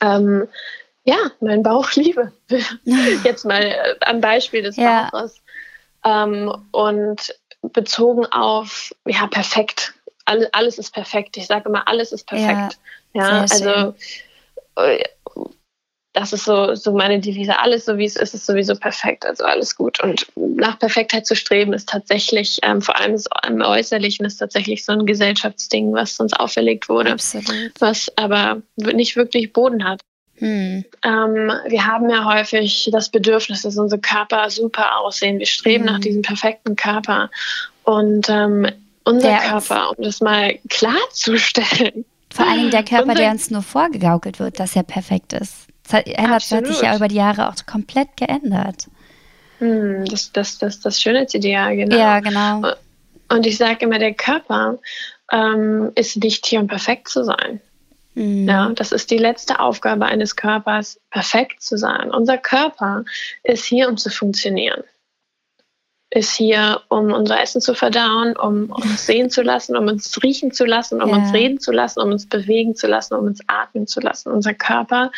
ähm, 0.00 0.46
ja, 1.04 1.30
meinen 1.40 1.62
Bauch 1.62 1.92
liebe. 1.94 2.32
Jetzt 3.24 3.44
mal 3.44 3.62
äh, 3.62 3.96
am 4.00 4.20
Beispiel 4.20 4.62
des 4.62 4.76
ja. 4.76 5.08
Bauches. 5.10 5.40
Ähm, 6.04 6.54
und 6.70 7.34
bezogen 7.62 8.26
auf, 8.26 8.94
ja, 9.06 9.26
perfekt. 9.26 9.94
All, 10.24 10.48
alles 10.52 10.78
ist 10.78 10.92
perfekt. 10.92 11.36
Ich 11.36 11.46
sage 11.46 11.68
immer, 11.68 11.88
alles 11.88 12.12
ist 12.12 12.26
perfekt. 12.26 12.48
Ja, 12.48 12.70
ja 13.14 13.46
also 13.50 13.94
äh, 14.76 15.02
das 16.12 16.32
ist 16.32 16.44
so, 16.44 16.74
so 16.74 16.92
meine 16.92 17.20
Devise. 17.20 17.58
Alles 17.60 17.84
so 17.84 17.96
wie 17.96 18.04
es 18.04 18.16
ist, 18.16 18.34
ist 18.34 18.46
sowieso 18.46 18.74
perfekt. 18.74 19.24
Also 19.24 19.44
alles 19.44 19.76
gut. 19.76 20.02
Und 20.02 20.26
nach 20.34 20.78
Perfektheit 20.78 21.24
zu 21.24 21.36
streben, 21.36 21.72
ist 21.72 21.88
tatsächlich, 21.88 22.58
ähm, 22.62 22.82
vor 22.82 22.98
allem 22.98 23.16
im 23.46 23.60
Äußerlichen, 23.60 24.26
ist 24.26 24.38
tatsächlich 24.38 24.84
so 24.84 24.92
ein 24.92 25.06
Gesellschaftsding, 25.06 25.92
was 25.92 26.18
uns 26.18 26.32
auferlegt 26.32 26.88
wurde. 26.88 27.12
Absolut. 27.12 27.72
Was 27.78 28.10
aber 28.16 28.60
nicht 28.76 29.14
wirklich 29.14 29.52
Boden 29.52 29.84
hat. 29.84 30.00
Hm. 30.38 30.84
Ähm, 31.04 31.52
wir 31.68 31.86
haben 31.86 32.10
ja 32.10 32.24
häufig 32.24 32.88
das 32.92 33.10
Bedürfnis, 33.10 33.62
dass 33.62 33.76
unsere 33.76 34.00
Körper 34.00 34.50
super 34.50 34.98
aussehen. 34.98 35.38
Wir 35.38 35.46
streben 35.46 35.86
hm. 35.86 35.92
nach 35.92 36.00
diesem 36.00 36.22
perfekten 36.22 36.74
Körper. 36.74 37.30
Und 37.84 38.28
ähm, 38.28 38.66
unser 39.04 39.28
der 39.28 39.38
Körper, 39.38 39.90
um 39.90 40.04
das 40.04 40.20
mal 40.20 40.58
klarzustellen. 40.68 42.04
Vor 42.32 42.46
allem 42.46 42.70
der 42.70 42.84
Körper, 42.84 43.14
der 43.14 43.30
uns 43.30 43.50
nur 43.50 43.62
vorgegaukelt 43.62 44.38
wird, 44.38 44.60
dass 44.60 44.76
er 44.76 44.82
perfekt 44.82 45.32
ist. 45.32 45.66
Das 45.88 46.52
hat, 46.52 46.66
sich 46.66 46.82
ja 46.82 46.94
über 46.94 47.08
die 47.08 47.16
Jahre 47.16 47.48
auch 47.48 47.54
komplett 47.66 48.16
geändert. 48.16 48.86
Hm, 49.58 50.04
das, 50.06 50.32
das, 50.32 50.58
das, 50.58 50.80
das 50.80 51.00
Schönheitsideal, 51.00 51.76
genau. 51.76 51.96
Ja, 51.96 52.20
genau. 52.20 52.62
Und 53.28 53.46
ich 53.46 53.56
sage 53.56 53.84
immer, 53.84 53.98
der 53.98 54.14
Körper 54.14 54.78
ähm, 55.32 55.90
ist 55.94 56.16
nicht 56.22 56.46
hier, 56.46 56.60
um 56.60 56.66
perfekt 56.66 57.08
zu 57.08 57.24
sein. 57.24 57.60
Mhm. 58.14 58.48
Ja, 58.48 58.70
das 58.70 58.92
ist 58.92 59.10
die 59.10 59.18
letzte 59.18 59.60
Aufgabe 59.60 60.06
eines 60.06 60.36
Körpers, 60.36 61.00
perfekt 61.10 61.62
zu 61.62 61.76
sein. 61.76 62.10
Unser 62.10 62.38
Körper 62.38 63.04
ist 63.44 63.64
hier, 63.64 63.88
um 63.88 63.96
zu 63.96 64.10
funktionieren. 64.10 64.82
Ist 66.10 66.34
hier, 66.34 66.80
um 66.88 67.12
unser 67.12 67.40
Essen 67.40 67.60
zu 67.60 67.74
verdauen, 67.74 68.36
um 68.36 68.70
uns 68.70 69.06
sehen 69.06 69.30
zu 69.30 69.42
lassen, 69.42 69.76
um 69.76 69.86
uns 69.86 70.20
riechen 70.22 70.52
zu 70.52 70.64
lassen, 70.64 71.00
um 71.00 71.08
ja. 71.08 71.16
uns 71.16 71.32
reden 71.32 71.60
zu 71.60 71.70
lassen, 71.70 72.00
um 72.00 72.10
uns 72.10 72.28
bewegen 72.28 72.74
zu 72.74 72.88
lassen, 72.88 73.14
um 73.14 73.26
uns 73.26 73.40
atmen 73.46 73.86
zu 73.86 74.00
lassen. 74.00 74.30
Unser 74.30 74.54
Körper 74.54 75.12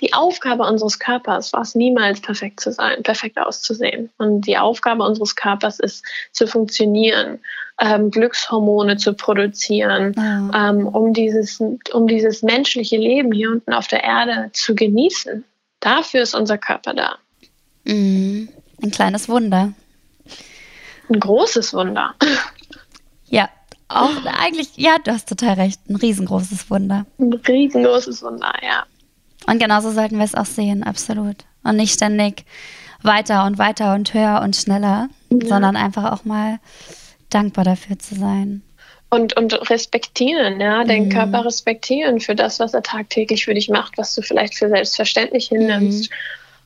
die 0.00 0.14
Aufgabe 0.14 0.64
unseres 0.64 0.98
Körpers 0.98 1.52
war 1.52 1.60
es 1.60 1.74
niemals 1.74 2.20
perfekt 2.20 2.60
zu 2.60 2.72
sein, 2.72 3.02
perfekt 3.02 3.38
auszusehen. 3.38 4.10
Und 4.16 4.46
die 4.46 4.56
Aufgabe 4.56 5.04
unseres 5.04 5.36
Körpers 5.36 5.78
ist 5.78 6.04
zu 6.32 6.46
funktionieren, 6.46 7.40
ähm, 7.80 8.10
Glückshormone 8.10 8.96
zu 8.96 9.14
produzieren, 9.14 10.14
ja. 10.16 10.70
ähm, 10.70 10.86
um, 10.86 11.12
dieses, 11.12 11.60
um 11.92 12.06
dieses 12.06 12.42
menschliche 12.42 12.96
Leben 12.96 13.32
hier 13.32 13.50
unten 13.50 13.72
auf 13.72 13.88
der 13.88 14.04
Erde 14.04 14.50
zu 14.52 14.74
genießen. 14.74 15.44
Dafür 15.80 16.22
ist 16.22 16.34
unser 16.34 16.58
Körper 16.58 16.94
da. 16.94 17.16
Mhm. 17.84 18.48
Ein 18.82 18.90
kleines 18.90 19.28
Wunder. 19.28 19.72
Ein 21.10 21.20
großes 21.20 21.74
Wunder. 21.74 22.14
Ja, 23.32 23.48
auch 23.86 24.24
eigentlich, 24.24 24.70
ja, 24.76 24.96
du 25.04 25.12
hast 25.12 25.28
total 25.28 25.54
recht. 25.54 25.80
Ein 25.88 25.94
riesengroßes 25.94 26.68
Wunder. 26.68 27.06
Ein 27.20 27.32
riesengroßes 27.32 28.24
Wunder, 28.24 28.52
ja. 28.60 28.84
Und 29.46 29.60
genauso 29.60 29.92
sollten 29.92 30.18
wir 30.18 30.24
es 30.24 30.34
auch 30.34 30.46
sehen, 30.46 30.82
absolut. 30.82 31.36
Und 31.62 31.76
nicht 31.76 31.94
ständig 31.94 32.44
weiter 33.02 33.44
und 33.46 33.58
weiter 33.58 33.94
und 33.94 34.12
höher 34.12 34.40
und 34.42 34.56
schneller, 34.56 35.08
ja. 35.30 35.48
sondern 35.48 35.76
einfach 35.76 36.10
auch 36.10 36.24
mal 36.24 36.58
dankbar 37.30 37.64
dafür 37.64 38.00
zu 38.00 38.16
sein. 38.16 38.62
Und, 39.08 39.36
und 39.36 39.70
respektieren, 39.70 40.60
ja, 40.60 40.84
den 40.84 41.04
mhm. 41.04 41.10
Körper 41.10 41.44
respektieren 41.44 42.20
für 42.20 42.34
das, 42.34 42.60
was 42.60 42.74
er 42.74 42.82
tagtäglich 42.82 43.44
für 43.44 43.54
dich 43.54 43.68
macht, 43.68 43.98
was 43.98 44.14
du 44.14 44.22
vielleicht 44.22 44.56
für 44.56 44.68
selbstverständlich 44.68 45.48
hinnimmst. 45.48 46.10
Mhm. 46.10 46.14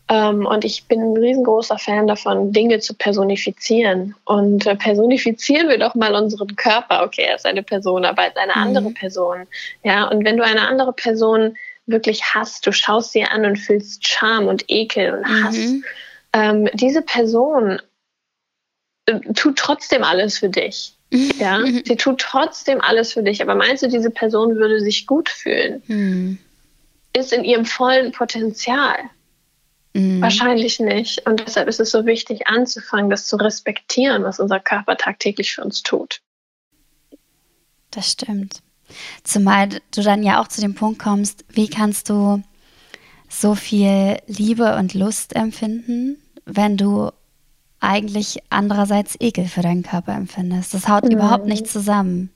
Ähm, 0.08 0.44
und 0.44 0.64
ich 0.64 0.84
bin 0.84 1.00
ein 1.00 1.16
riesengroßer 1.16 1.78
Fan 1.78 2.06
davon, 2.06 2.52
Dinge 2.52 2.78
zu 2.80 2.94
personifizieren. 2.94 4.14
Und 4.25 4.66
äh, 4.66 4.76
personifizieren 4.76 5.68
wir 5.68 5.78
doch 5.78 5.94
mal 5.94 6.14
unseren 6.14 6.54
Körper. 6.56 7.04
Okay, 7.04 7.23
er 7.23 7.37
ist 7.37 7.46
eine 7.46 7.62
Person, 7.62 8.04
aber 8.04 8.23
er 8.23 8.28
ist 8.28 8.37
eine 8.37 8.52
mhm. 8.52 8.76
andere 8.76 8.90
Person. 8.90 9.46
Ja, 9.82 10.04
und 10.08 10.25
wenn 10.25 10.37
du 10.37 10.44
eine 10.44 10.68
andere 10.68 10.92
Person 10.92 11.56
wirklich 11.87 12.23
hast, 12.34 12.66
du 12.66 12.73
schaust 12.73 13.12
sie 13.12 13.25
an 13.25 13.44
und 13.44 13.56
fühlst 13.56 14.06
Scham 14.06 14.46
und 14.46 14.64
Ekel 14.68 15.14
und 15.14 15.26
Hass, 15.26 15.56
mhm. 15.56 15.84
ähm, 16.34 16.68
diese 16.75 17.02
Person 17.02 17.80
äh, 19.06 19.20
tut 19.34 19.56
trotzdem 19.56 20.04
alles 20.04 20.38
für 20.38 20.50
dich. 20.50 20.94
Ja, 21.38 21.58
mhm. 21.58 21.82
sie 21.84 21.96
tut 21.96 22.20
trotzdem 22.20 22.80
alles 22.80 23.12
für 23.12 23.23
dich. 23.23 23.40
Aber 23.40 23.54
meinst 23.54 23.82
du, 23.82 23.88
diese 23.88 24.11
Person 24.11 24.56
würde 24.56 24.80
sich 24.80 25.06
gut 25.06 25.28
fühlen? 25.28 25.82
Mhm. 25.87 26.38
Ist 27.16 27.32
in 27.32 27.44
ihrem 27.44 27.64
vollen 27.64 28.12
Potenzial? 28.12 28.96
Mhm. 29.94 30.20
Wahrscheinlich 30.20 30.80
nicht. 30.80 31.26
Und 31.26 31.40
deshalb 31.46 31.68
ist 31.68 31.80
es 31.80 31.90
so 31.90 32.04
wichtig, 32.04 32.48
anzufangen, 32.48 33.10
das 33.10 33.26
zu 33.26 33.36
respektieren, 33.36 34.24
was 34.24 34.40
unser 34.40 34.60
Körper 34.60 34.96
tagtäglich 34.96 35.54
für 35.54 35.64
uns 35.64 35.82
tut. 35.82 36.20
Das 37.90 38.10
stimmt. 38.10 38.60
Zumal 39.22 39.68
du 39.68 40.02
dann 40.02 40.22
ja 40.22 40.40
auch 40.40 40.48
zu 40.48 40.60
dem 40.60 40.74
Punkt 40.74 40.98
kommst, 40.98 41.44
wie 41.48 41.68
kannst 41.68 42.10
du 42.10 42.42
so 43.28 43.54
viel 43.54 44.18
Liebe 44.26 44.76
und 44.76 44.94
Lust 44.94 45.34
empfinden, 45.34 46.18
wenn 46.44 46.76
du 46.76 47.10
eigentlich 47.80 48.38
andererseits 48.50 49.16
Ekel 49.20 49.46
für 49.46 49.62
deinen 49.62 49.82
Körper 49.82 50.14
empfindest. 50.14 50.74
Das 50.74 50.88
haut 50.88 51.04
mhm. 51.04 51.12
überhaupt 51.12 51.46
nicht 51.46 51.66
zusammen. 51.66 52.30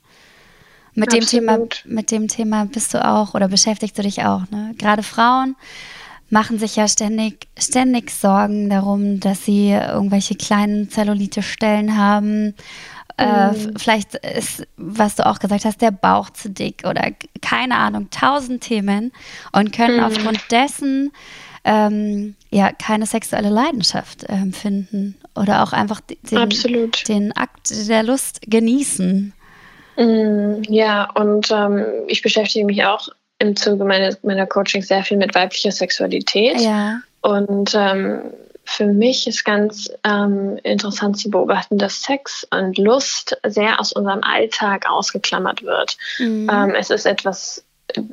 Mit 0.93 1.13
dem, 1.13 1.25
Thema, 1.25 1.59
mit 1.85 2.11
dem 2.11 2.27
Thema 2.27 2.65
bist 2.65 2.93
du 2.93 3.05
auch 3.05 3.33
oder 3.33 3.47
beschäftigst 3.47 3.97
du 3.97 4.01
dich 4.01 4.23
auch. 4.23 4.49
Ne? 4.49 4.73
Gerade 4.77 5.03
Frauen 5.03 5.55
machen 6.29 6.59
sich 6.59 6.75
ja 6.75 6.87
ständig, 6.87 7.47
ständig 7.57 8.11
Sorgen 8.11 8.69
darum, 8.69 9.19
dass 9.19 9.45
sie 9.45 9.71
irgendwelche 9.71 10.35
kleinen 10.35 10.89
Zellulite-Stellen 10.89 11.97
haben. 11.97 12.55
Äh, 13.17 13.51
mhm. 13.51 13.73
vielleicht 13.77 14.15
ist, 14.15 14.65
was 14.77 15.15
du 15.15 15.25
auch 15.25 15.39
gesagt 15.39 15.65
hast, 15.65 15.81
der 15.81 15.91
Bauch 15.91 16.29
zu 16.29 16.49
dick 16.49 16.83
oder 16.87 17.11
keine 17.41 17.75
Ahnung, 17.75 18.09
tausend 18.11 18.61
Themen 18.61 19.11
und 19.51 19.73
können 19.73 19.97
mhm. 19.97 20.03
aufgrund 20.03 20.39
dessen 20.51 21.11
ähm, 21.65 22.35
ja 22.49 22.71
keine 22.71 23.05
sexuelle 23.05 23.49
Leidenschaft 23.49 24.23
empfinden 24.23 25.15
ähm, 25.17 25.41
oder 25.41 25.63
auch 25.63 25.73
einfach 25.73 25.99
den, 25.99 26.49
den 27.09 27.35
Akt 27.35 27.89
der 27.89 28.03
Lust 28.03 28.41
genießen. 28.47 29.33
Mhm, 29.97 30.63
ja, 30.69 31.09
und 31.11 31.51
ähm, 31.51 31.83
ich 32.07 32.21
beschäftige 32.21 32.65
mich 32.65 32.85
auch 32.85 33.09
im 33.39 33.55
Zuge 33.55 33.85
meiner, 33.85 34.15
meiner 34.21 34.45
Coaching 34.45 34.81
sehr 34.81 35.03
viel 35.03 35.17
mit 35.17 35.33
weiblicher 35.33 35.71
Sexualität. 35.71 36.59
Ja. 36.59 37.01
Und 37.21 37.73
ähm, 37.73 38.21
für 38.65 38.85
mich 38.85 39.25
ist 39.27 39.45
ganz 39.45 39.91
ähm, 40.03 40.59
interessant 40.63 41.17
zu 41.17 41.31
beobachten, 41.31 41.77
dass 41.77 42.03
Sex 42.03 42.47
und 42.51 42.77
Lust 42.77 43.35
sehr 43.47 43.79
aus 43.79 43.93
unserem 43.93 44.23
Alltag 44.23 44.85
ausgeklammert 44.87 45.63
wird. 45.63 45.97
Mhm. 46.19 46.49
Ähm, 46.51 46.75
es 46.75 46.89
ist 46.89 47.05
etwas, 47.05 47.63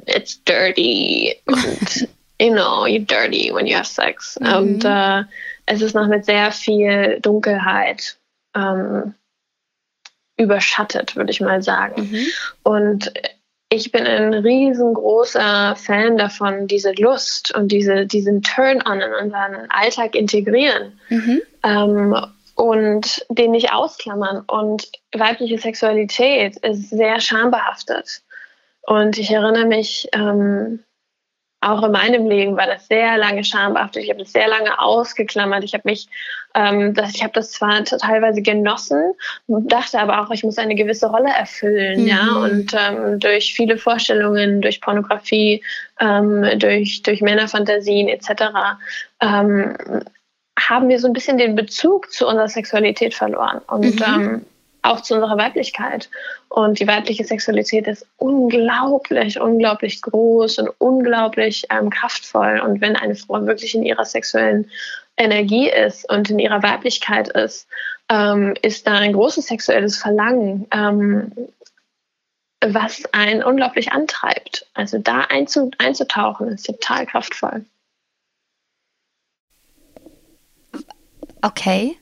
it's 0.07 0.43
dirty 0.45 1.37
und 1.45 2.09
you 2.41 2.51
know, 2.51 2.87
you're 2.87 3.05
dirty 3.05 3.53
when 3.53 3.67
you 3.67 3.77
have 3.77 3.87
sex. 3.87 4.39
Mhm. 4.41 4.55
Und 4.55 4.85
äh, 4.85 5.25
es 5.67 5.83
ist 5.83 5.95
noch 5.95 6.07
mit 6.07 6.25
sehr 6.25 6.53
viel 6.53 7.19
Dunkelheit 7.21 8.17
ähm, 8.55 9.15
überschattet, 10.39 11.17
würde 11.17 11.33
ich 11.33 11.41
mal 11.41 11.63
sagen. 11.63 12.11
Mhm. 12.11 12.27
Und 12.63 13.13
ich 13.77 13.93
bin 13.93 14.07
ein 14.07 14.33
riesengroßer 14.33 15.77
Fan 15.77 16.17
davon, 16.17 16.67
diese 16.67 16.93
Lust 16.93 17.55
und 17.55 17.71
diese, 17.71 18.07
diesen 18.07 18.43
Turn-on 18.43 19.01
in 19.01 19.13
unseren 19.25 19.71
Alltag 19.71 20.15
integrieren 20.15 20.99
mhm. 21.11 21.43
ähm, 21.63 22.17
und 22.55 23.27
den 23.29 23.51
nicht 23.51 23.73
ausklammern. 23.73 24.43
Und 24.47 24.91
weibliche 25.15 25.59
Sexualität 25.59 26.57
ist 26.57 26.91
sehr 26.91 27.21
schambehaftet. 27.21 28.23
Und 28.83 29.19
ich 29.19 29.31
erinnere 29.31 29.67
mich, 29.67 30.09
ähm, 30.13 30.81
auch 31.61 31.83
in 31.83 31.93
meinem 31.93 32.29
Leben 32.29 32.57
war 32.57 32.67
das 32.67 32.87
sehr 32.87 33.17
lange 33.17 33.43
schambehaftet. 33.43 34.05
Ich 34.05 34.11
habe 34.11 34.21
das 34.21 34.33
sehr 34.33 34.49
lange 34.49 34.79
ausgeklammert. 34.79 35.65
Ich 35.65 35.75
habe 35.75 35.83
mich, 35.87 36.07
ähm, 36.55 36.95
das, 36.95 37.15
ich 37.15 37.23
habe 37.23 37.33
das 37.33 37.53
zwar 37.53 37.83
teilweise 37.85 38.43
genossen, 38.43 39.15
dachte 39.49 39.99
aber 39.99 40.21
auch, 40.21 40.31
ich 40.31 40.45
muss 40.45 40.59
eine 40.59 40.75
gewisse 40.75 41.07
Rolle 41.07 41.31
erfüllen, 41.31 42.03
mhm. 42.03 42.07
ja. 42.07 42.37
Und 42.37 42.75
ähm, 42.75 43.19
durch 43.19 43.55
viele 43.55 43.79
Vorstellungen, 43.79 44.61
durch 44.61 44.81
Pornografie, 44.81 45.63
ähm, 46.01 46.47
durch 46.59 47.03
durch 47.03 47.21
Männerfantasien 47.23 48.09
etc. 48.09 48.31
Ähm, 49.21 49.77
haben 50.59 50.89
wir 50.89 50.99
so 50.99 51.07
ein 51.07 51.13
bisschen 51.13 51.39
den 51.39 51.55
Bezug 51.55 52.13
zu 52.13 52.27
unserer 52.27 52.49
Sexualität 52.49 53.15
verloren. 53.15 53.61
Und 53.67 53.97
mhm. 53.97 54.05
ähm, 54.07 54.47
auch 54.91 55.01
zu 55.01 55.15
unserer 55.15 55.37
Weiblichkeit. 55.37 56.09
Und 56.49 56.81
die 56.81 56.87
weibliche 56.87 57.25
Sexualität 57.25 57.87
ist 57.87 58.07
unglaublich, 58.17 59.41
unglaublich 59.41 60.03
groß 60.03 60.59
und 60.59 60.71
unglaublich 60.79 61.67
ähm, 61.71 61.91
kraftvoll. 61.91 62.61
Und 62.65 62.81
wenn 62.81 62.97
eine 62.97 63.15
Frau 63.15 63.47
wirklich 63.47 63.75
in 63.75 63.83
ihrer 63.83 64.05
sexuellen 64.05 64.71
Energie 65.17 65.69
ist 65.69 66.09
und 66.11 66.31
in 66.31 66.39
ihrer 66.39 66.63
Weiblichkeit 66.63 67.29
ist, 67.29 67.69
ähm, 68.09 68.55
ist 68.63 68.87
da 68.87 68.95
ein 68.95 69.13
großes 69.13 69.47
sexuelles 69.47 69.99
Verlangen, 69.99 70.67
ähm, 70.71 71.33
was 72.61 73.03
einen 73.13 73.43
unglaublich 73.43 73.93
antreibt. 73.93 74.67
Also 74.75 74.99
da 74.99 75.21
einzu 75.23 75.71
einzutauchen 75.79 76.49
ist 76.49 76.67
total 76.67 77.07
kraftvoll. 77.07 77.65
Okay. 81.43 81.99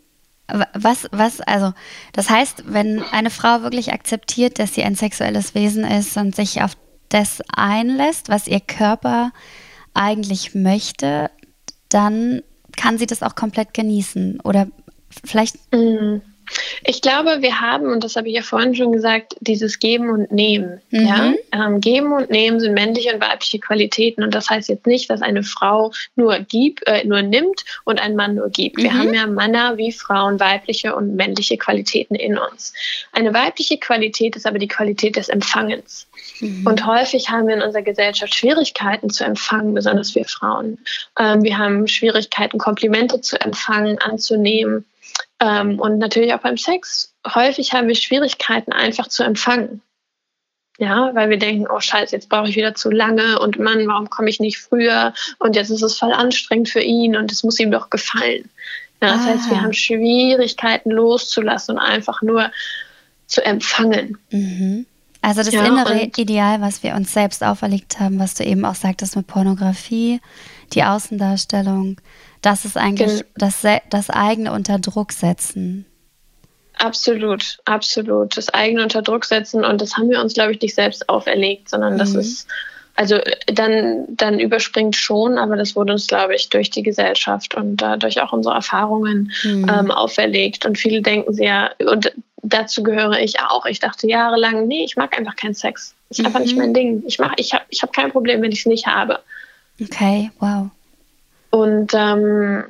Was, 0.74 1.08
was, 1.10 1.40
also, 1.40 1.72
das 2.12 2.28
heißt, 2.28 2.64
wenn 2.66 3.02
eine 3.12 3.30
Frau 3.30 3.62
wirklich 3.62 3.92
akzeptiert, 3.92 4.58
dass 4.58 4.74
sie 4.74 4.84
ein 4.84 4.94
sexuelles 4.94 5.54
Wesen 5.54 5.84
ist 5.84 6.16
und 6.18 6.36
sich 6.36 6.62
auf 6.62 6.76
das 7.08 7.40
einlässt, 7.54 8.28
was 8.28 8.46
ihr 8.46 8.60
Körper 8.60 9.32
eigentlich 9.94 10.54
möchte, 10.54 11.30
dann 11.88 12.42
kann 12.76 12.98
sie 12.98 13.06
das 13.06 13.22
auch 13.22 13.36
komplett 13.36 13.72
genießen. 13.72 14.40
Oder 14.40 14.66
vielleicht. 15.24 15.56
Mhm. 15.72 16.22
Ich 16.84 17.02
glaube, 17.02 17.40
wir 17.40 17.60
haben, 17.60 17.86
und 17.86 18.04
das 18.04 18.16
habe 18.16 18.28
ich 18.28 18.34
ja 18.34 18.42
vorhin 18.42 18.74
schon 18.74 18.92
gesagt, 18.92 19.36
dieses 19.40 19.78
Geben 19.78 20.10
und 20.10 20.30
Nehmen. 20.32 20.80
Mhm. 20.90 21.06
Ja? 21.06 21.34
Ähm, 21.52 21.80
Geben 21.80 22.12
und 22.12 22.30
Nehmen 22.30 22.60
sind 22.60 22.74
männliche 22.74 23.14
und 23.14 23.20
weibliche 23.20 23.58
Qualitäten. 23.58 24.22
Und 24.22 24.34
das 24.34 24.50
heißt 24.50 24.68
jetzt 24.68 24.86
nicht, 24.86 25.10
dass 25.10 25.22
eine 25.22 25.42
Frau 25.42 25.92
nur 26.16 26.38
gibt, 26.40 26.86
äh, 26.86 27.04
nur 27.04 27.22
nimmt 27.22 27.64
und 27.84 28.00
ein 28.00 28.16
Mann 28.16 28.34
nur 28.34 28.50
gibt. 28.50 28.76
Wir 28.78 28.90
mhm. 28.90 28.98
haben 28.98 29.14
ja 29.14 29.26
Männer 29.26 29.76
wie 29.76 29.92
Frauen 29.92 30.38
weibliche 30.40 30.94
und 30.94 31.16
männliche 31.16 31.56
Qualitäten 31.56 32.14
in 32.14 32.38
uns. 32.38 32.72
Eine 33.12 33.32
weibliche 33.32 33.78
Qualität 33.78 34.36
ist 34.36 34.46
aber 34.46 34.58
die 34.58 34.68
Qualität 34.68 35.16
des 35.16 35.28
Empfangens. 35.28 36.06
Mhm. 36.40 36.66
Und 36.66 36.86
häufig 36.86 37.30
haben 37.30 37.46
wir 37.46 37.54
in 37.54 37.62
unserer 37.62 37.82
Gesellschaft 37.82 38.34
Schwierigkeiten 38.34 39.10
zu 39.10 39.24
empfangen, 39.24 39.74
besonders 39.74 40.14
wir 40.14 40.24
Frauen. 40.24 40.78
Ähm, 41.18 41.42
wir 41.42 41.58
haben 41.58 41.86
Schwierigkeiten, 41.88 42.58
Komplimente 42.58 43.20
zu 43.20 43.40
empfangen, 43.40 43.98
anzunehmen. 43.98 44.84
Ähm, 45.44 45.78
und 45.78 45.98
natürlich 45.98 46.32
auch 46.32 46.40
beim 46.40 46.56
Sex. 46.56 47.12
Häufig 47.26 47.72
haben 47.72 47.88
wir 47.88 47.94
Schwierigkeiten, 47.94 48.72
einfach 48.72 49.08
zu 49.08 49.22
empfangen. 49.22 49.82
Ja, 50.78 51.14
weil 51.14 51.30
wir 51.30 51.38
denken, 51.38 51.66
oh 51.70 51.78
Scheiße, 51.78 52.16
jetzt 52.16 52.28
brauche 52.28 52.48
ich 52.48 52.56
wieder 52.56 52.74
zu 52.74 52.90
lange 52.90 53.38
und 53.38 53.60
Mann, 53.60 53.86
warum 53.86 54.10
komme 54.10 54.28
ich 54.28 54.40
nicht 54.40 54.58
früher? 54.58 55.14
Und 55.38 55.54
jetzt 55.54 55.70
ist 55.70 55.82
es 55.82 55.98
voll 55.98 56.12
anstrengend 56.12 56.68
für 56.68 56.80
ihn 56.80 57.16
und 57.16 57.30
es 57.30 57.44
muss 57.44 57.60
ihm 57.60 57.70
doch 57.70 57.90
gefallen. 57.90 58.50
Ja, 59.00 59.12
das 59.12 59.20
ah. 59.20 59.26
heißt, 59.26 59.50
wir 59.50 59.58
ah. 59.58 59.62
haben 59.62 59.72
Schwierigkeiten 59.72 60.90
loszulassen 60.90 61.76
und 61.76 61.82
einfach 61.82 62.22
nur 62.22 62.50
zu 63.26 63.44
empfangen. 63.44 64.18
Mhm. 64.30 64.86
Also 65.22 65.42
das 65.42 65.54
ja, 65.54 65.64
innere 65.64 66.10
Ideal, 66.16 66.60
was 66.60 66.82
wir 66.82 66.94
uns 66.94 67.12
selbst 67.12 67.42
auferlegt 67.44 68.00
haben, 68.00 68.18
was 68.18 68.34
du 68.34 68.44
eben 68.44 68.64
auch 68.64 68.74
sagtest 68.74 69.16
mit 69.16 69.26
Pornografie, 69.26 70.20
die 70.72 70.82
Außendarstellung, 70.82 71.96
das 72.44 72.64
ist 72.64 72.76
eigentlich 72.76 73.24
das, 73.36 73.62
das 73.90 74.10
eigene 74.10 74.52
unter 74.52 74.78
Druck 74.78 75.12
setzen. 75.12 75.86
Absolut, 76.76 77.58
absolut. 77.64 78.36
Das 78.36 78.50
eigene 78.50 78.82
unter 78.82 79.00
Druck 79.00 79.24
setzen 79.24 79.64
und 79.64 79.80
das 79.80 79.96
haben 79.96 80.10
wir 80.10 80.20
uns, 80.20 80.34
glaube 80.34 80.52
ich, 80.52 80.60
nicht 80.60 80.74
selbst 80.74 81.08
auferlegt, 81.08 81.70
sondern 81.70 81.94
mhm. 81.94 81.98
das 81.98 82.14
ist, 82.14 82.48
also 82.96 83.18
dann, 83.46 84.04
dann 84.08 84.38
überspringt 84.40 84.96
schon, 84.96 85.38
aber 85.38 85.56
das 85.56 85.74
wurde 85.74 85.92
uns, 85.92 86.06
glaube 86.06 86.34
ich, 86.34 86.48
durch 86.50 86.70
die 86.70 86.82
Gesellschaft 86.82 87.54
und 87.54 87.76
dadurch 87.76 88.20
auch 88.20 88.32
unsere 88.32 88.56
Erfahrungen 88.56 89.32
mhm. 89.42 89.66
ähm, 89.68 89.90
auferlegt. 89.90 90.66
Und 90.66 90.76
viele 90.76 91.00
denken 91.00 91.32
sehr, 91.32 91.74
und 91.78 92.12
dazu 92.42 92.82
gehöre 92.82 93.20
ich 93.20 93.40
auch. 93.40 93.66
Ich 93.66 93.80
dachte 93.80 94.06
jahrelang, 94.06 94.66
nee, 94.66 94.84
ich 94.84 94.96
mag 94.96 95.16
einfach 95.16 95.36
keinen 95.36 95.54
Sex. 95.54 95.94
Das 96.08 96.18
ist 96.18 96.22
mhm. 96.22 96.26
einfach 96.26 96.40
nicht 96.40 96.54
mhm. 96.54 96.58
mein 96.58 96.74
Ding. 96.74 97.02
Ich, 97.06 97.18
ich 97.36 97.54
habe 97.54 97.64
ich 97.70 97.82
hab 97.82 97.92
kein 97.92 98.10
Problem, 98.10 98.42
wenn 98.42 98.52
ich 98.52 98.60
es 98.60 98.66
nicht 98.66 98.86
habe. 98.86 99.20
Okay, 99.80 100.30
wow. 100.40 100.70
Und 101.54 101.94
ähm, 101.94 102.64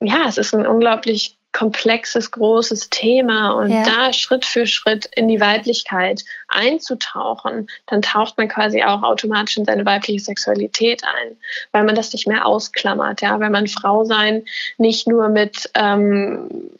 ja, 0.00 0.26
es 0.26 0.38
ist 0.38 0.52
ein 0.52 0.66
unglaublich 0.66 1.38
komplexes, 1.52 2.32
großes 2.32 2.90
Thema 2.90 3.52
und 3.52 3.70
ja. 3.70 3.84
da 3.84 4.12
Schritt 4.12 4.44
für 4.44 4.66
Schritt 4.66 5.08
in 5.14 5.28
die 5.28 5.40
Weiblichkeit 5.40 6.24
einzutauchen, 6.48 7.68
dann 7.86 8.02
taucht 8.02 8.36
man 8.36 8.48
quasi 8.48 8.82
auch 8.82 9.04
automatisch 9.04 9.56
in 9.56 9.64
seine 9.64 9.86
weibliche 9.86 10.18
Sexualität 10.18 11.04
ein, 11.04 11.36
weil 11.70 11.84
man 11.84 11.94
das 11.94 12.12
nicht 12.12 12.26
mehr 12.26 12.44
ausklammert, 12.44 13.22
ja, 13.22 13.38
weil 13.38 13.50
man 13.50 13.68
Frau 13.68 14.04
sein 14.04 14.44
nicht 14.78 15.06
nur 15.06 15.28
mit 15.28 15.70
ähm, 15.74 16.72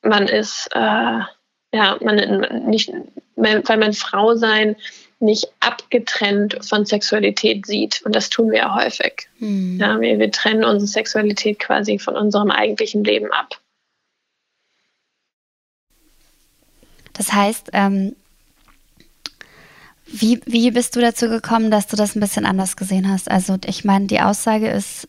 man 0.00 0.28
ist 0.28 0.68
äh, 0.74 0.78
ja, 1.74 1.98
man 2.00 2.66
nicht, 2.66 2.92
weil 3.34 3.78
man 3.78 3.94
Frau 3.94 4.36
sein 4.36 4.76
nicht 5.24 5.48
abgetrennt 5.60 6.58
von 6.64 6.86
Sexualität 6.86 7.66
sieht. 7.66 8.02
Und 8.04 8.14
das 8.14 8.30
tun 8.30 8.50
wir 8.50 8.58
ja 8.58 8.74
häufig. 8.74 9.28
Hm. 9.38 9.78
Ja, 9.80 10.00
wir, 10.00 10.18
wir 10.18 10.30
trennen 10.30 10.64
unsere 10.64 10.86
Sexualität 10.86 11.58
quasi 11.58 11.98
von 11.98 12.16
unserem 12.16 12.50
eigentlichen 12.50 13.04
Leben 13.04 13.32
ab. 13.32 13.60
Das 17.12 17.32
heißt, 17.32 17.70
ähm, 17.72 18.16
wie, 20.06 20.40
wie 20.46 20.70
bist 20.70 20.96
du 20.96 21.00
dazu 21.00 21.28
gekommen, 21.28 21.70
dass 21.70 21.86
du 21.86 21.96
das 21.96 22.14
ein 22.14 22.20
bisschen 22.20 22.44
anders 22.44 22.76
gesehen 22.76 23.08
hast? 23.08 23.30
Also 23.30 23.56
ich 23.64 23.84
meine, 23.84 24.06
die 24.06 24.20
Aussage 24.20 24.68
ist, 24.68 25.08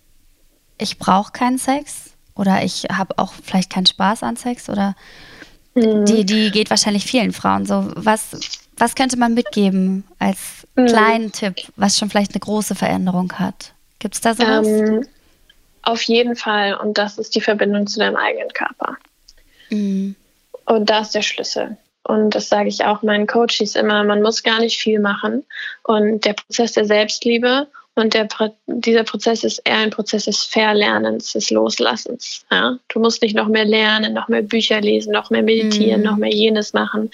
ich 0.78 0.98
brauche 0.98 1.32
keinen 1.32 1.58
Sex 1.58 2.12
oder 2.36 2.64
ich 2.64 2.86
habe 2.92 3.18
auch 3.18 3.34
vielleicht 3.44 3.72
keinen 3.72 3.86
Spaß 3.86 4.24
an 4.24 4.36
Sex 4.36 4.70
oder 4.70 4.96
Mhm. 5.76 6.06
Die, 6.06 6.26
die 6.26 6.52
geht 6.52 6.70
wahrscheinlich 6.70 7.06
vielen 7.06 7.34
Frauen 7.34 7.66
so. 7.66 7.92
Was, 7.96 8.32
was 8.78 8.96
könnte 8.96 9.18
man 9.18 9.34
mitgeben 9.34 10.04
als 10.20 10.68
mhm. 10.76 10.88
kleinen 10.88 11.32
Tipp, 11.32 11.56
was 11.76 11.98
schon 11.98 12.10
vielleicht 12.10 12.34
eine 12.34 12.40
große 12.40 12.76
Veränderung 12.76 13.34
hat? 13.34 13.74
Gibt 14.00 14.16
es 14.16 14.22
da 14.22 14.34
sowas? 14.34 14.68
Ähm, 14.68 15.06
auf 15.84 16.02
jeden 16.04 16.36
Fall. 16.36 16.76
Und 16.76 16.98
das 16.98 17.18
ist 17.18 17.36
die 17.36 17.42
Verbindung 17.42 17.88
zu 17.88 18.00
deinem 18.00 18.16
eigenen 18.16 18.50
Körper. 18.50 18.98
Mhm. 19.70 20.16
Und 20.66 20.90
da 20.90 21.00
ist 21.00 21.16
der 21.16 21.22
Schlüssel. 21.22 21.78
Und 22.04 22.36
das 22.36 22.50
sage 22.50 22.70
ich 22.70 22.84
auch 22.84 23.02
meinen 23.02 23.28
Coaches 23.28 23.76
immer, 23.76 24.04
man 24.04 24.22
muss 24.22 24.44
gar 24.44 24.60
nicht 24.60 24.78
viel 24.78 25.00
machen. 25.00 25.44
Und 25.84 26.26
der 26.26 26.34
Prozess 26.34 26.74
der 26.74 26.86
Selbstliebe 26.86 27.68
und 27.96 28.14
der, 28.14 28.28
dieser 28.68 29.04
Prozess 29.04 29.44
ist 29.44 29.62
eher 29.64 29.78
ein 29.78 29.90
Prozess 29.90 30.26
des 30.26 30.44
Verlernens, 30.44 31.32
des 31.32 31.50
Loslassens. 31.50 32.46
Ja? 32.52 32.78
Du 32.90 33.00
musst 33.00 33.22
nicht 33.22 33.36
noch 33.36 33.48
mehr 33.48 33.66
lernen, 33.66 34.14
noch 34.14 34.28
mehr 34.28 34.42
Bücher 34.42 34.82
lesen, 34.82 35.14
noch 35.14 35.30
mehr 35.30 35.44
meditieren, 35.44 36.02
mhm. 36.02 36.06
noch 36.06 36.18
mehr 36.18 36.34
jenes 36.34 36.74
machen, 36.74 37.10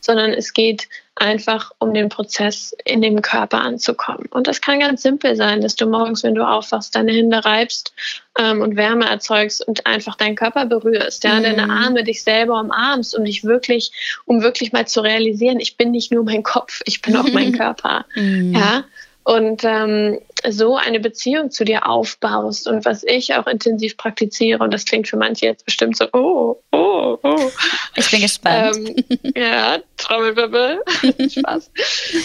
sondern 0.00 0.30
es 0.30 0.54
geht 0.54 0.88
einfach 1.14 1.72
um 1.78 1.92
den 1.92 2.08
Prozess 2.08 2.74
in 2.84 3.02
dem 3.02 3.20
Körper 3.20 3.60
anzukommen. 3.60 4.26
Und 4.30 4.46
das 4.46 4.60
kann 4.60 4.80
ganz 4.80 5.02
simpel 5.02 5.36
sein, 5.36 5.60
dass 5.60 5.76
du 5.76 5.86
morgens, 5.86 6.22
wenn 6.22 6.34
du 6.34 6.46
aufwachst, 6.46 6.94
deine 6.94 7.12
Hände 7.12 7.44
reibst 7.44 7.92
ähm, 8.38 8.62
und 8.62 8.76
Wärme 8.76 9.08
erzeugst 9.08 9.66
und 9.66 9.86
einfach 9.86 10.16
deinen 10.16 10.36
Körper 10.36 10.66
berührst, 10.66 11.24
ja, 11.24 11.34
mhm. 11.34 11.42
deine 11.42 11.70
Arme 11.70 12.04
dich 12.04 12.22
selber 12.24 12.58
umarmst, 12.60 13.16
um 13.16 13.24
dich 13.24 13.44
wirklich, 13.44 13.92
um 14.24 14.42
wirklich 14.42 14.72
mal 14.72 14.86
zu 14.86 15.00
realisieren, 15.00 15.60
ich 15.60 15.76
bin 15.76 15.90
nicht 15.90 16.12
nur 16.12 16.24
mein 16.24 16.42
Kopf, 16.42 16.80
ich 16.86 17.02
bin 17.02 17.16
auch 17.16 17.30
mein 17.30 17.52
Körper. 17.56 18.06
Mhm. 18.14 18.54
Ja, 18.54 18.84
und 19.24 19.62
ähm, 19.64 20.18
so 20.48 20.76
eine 20.76 21.00
Beziehung 21.00 21.50
zu 21.50 21.64
dir 21.64 21.86
aufbaust 21.88 22.66
und 22.66 22.84
was 22.84 23.04
ich 23.04 23.34
auch 23.34 23.46
intensiv 23.46 23.96
praktiziere 23.96 24.62
und 24.62 24.72
das 24.72 24.84
klingt 24.84 25.08
für 25.08 25.16
manche 25.16 25.46
jetzt 25.46 25.64
bestimmt 25.64 25.96
so 25.96 26.06
oh 26.12 26.60
oh 26.72 27.18
oh. 27.22 27.50
Ich 27.94 28.10
bin 28.10 28.20
gespannt. 28.20 28.76
Ähm, 28.76 29.32
ja 29.36 29.78
Trommelwirbel. 29.96 30.82
Spaß. 31.28 31.70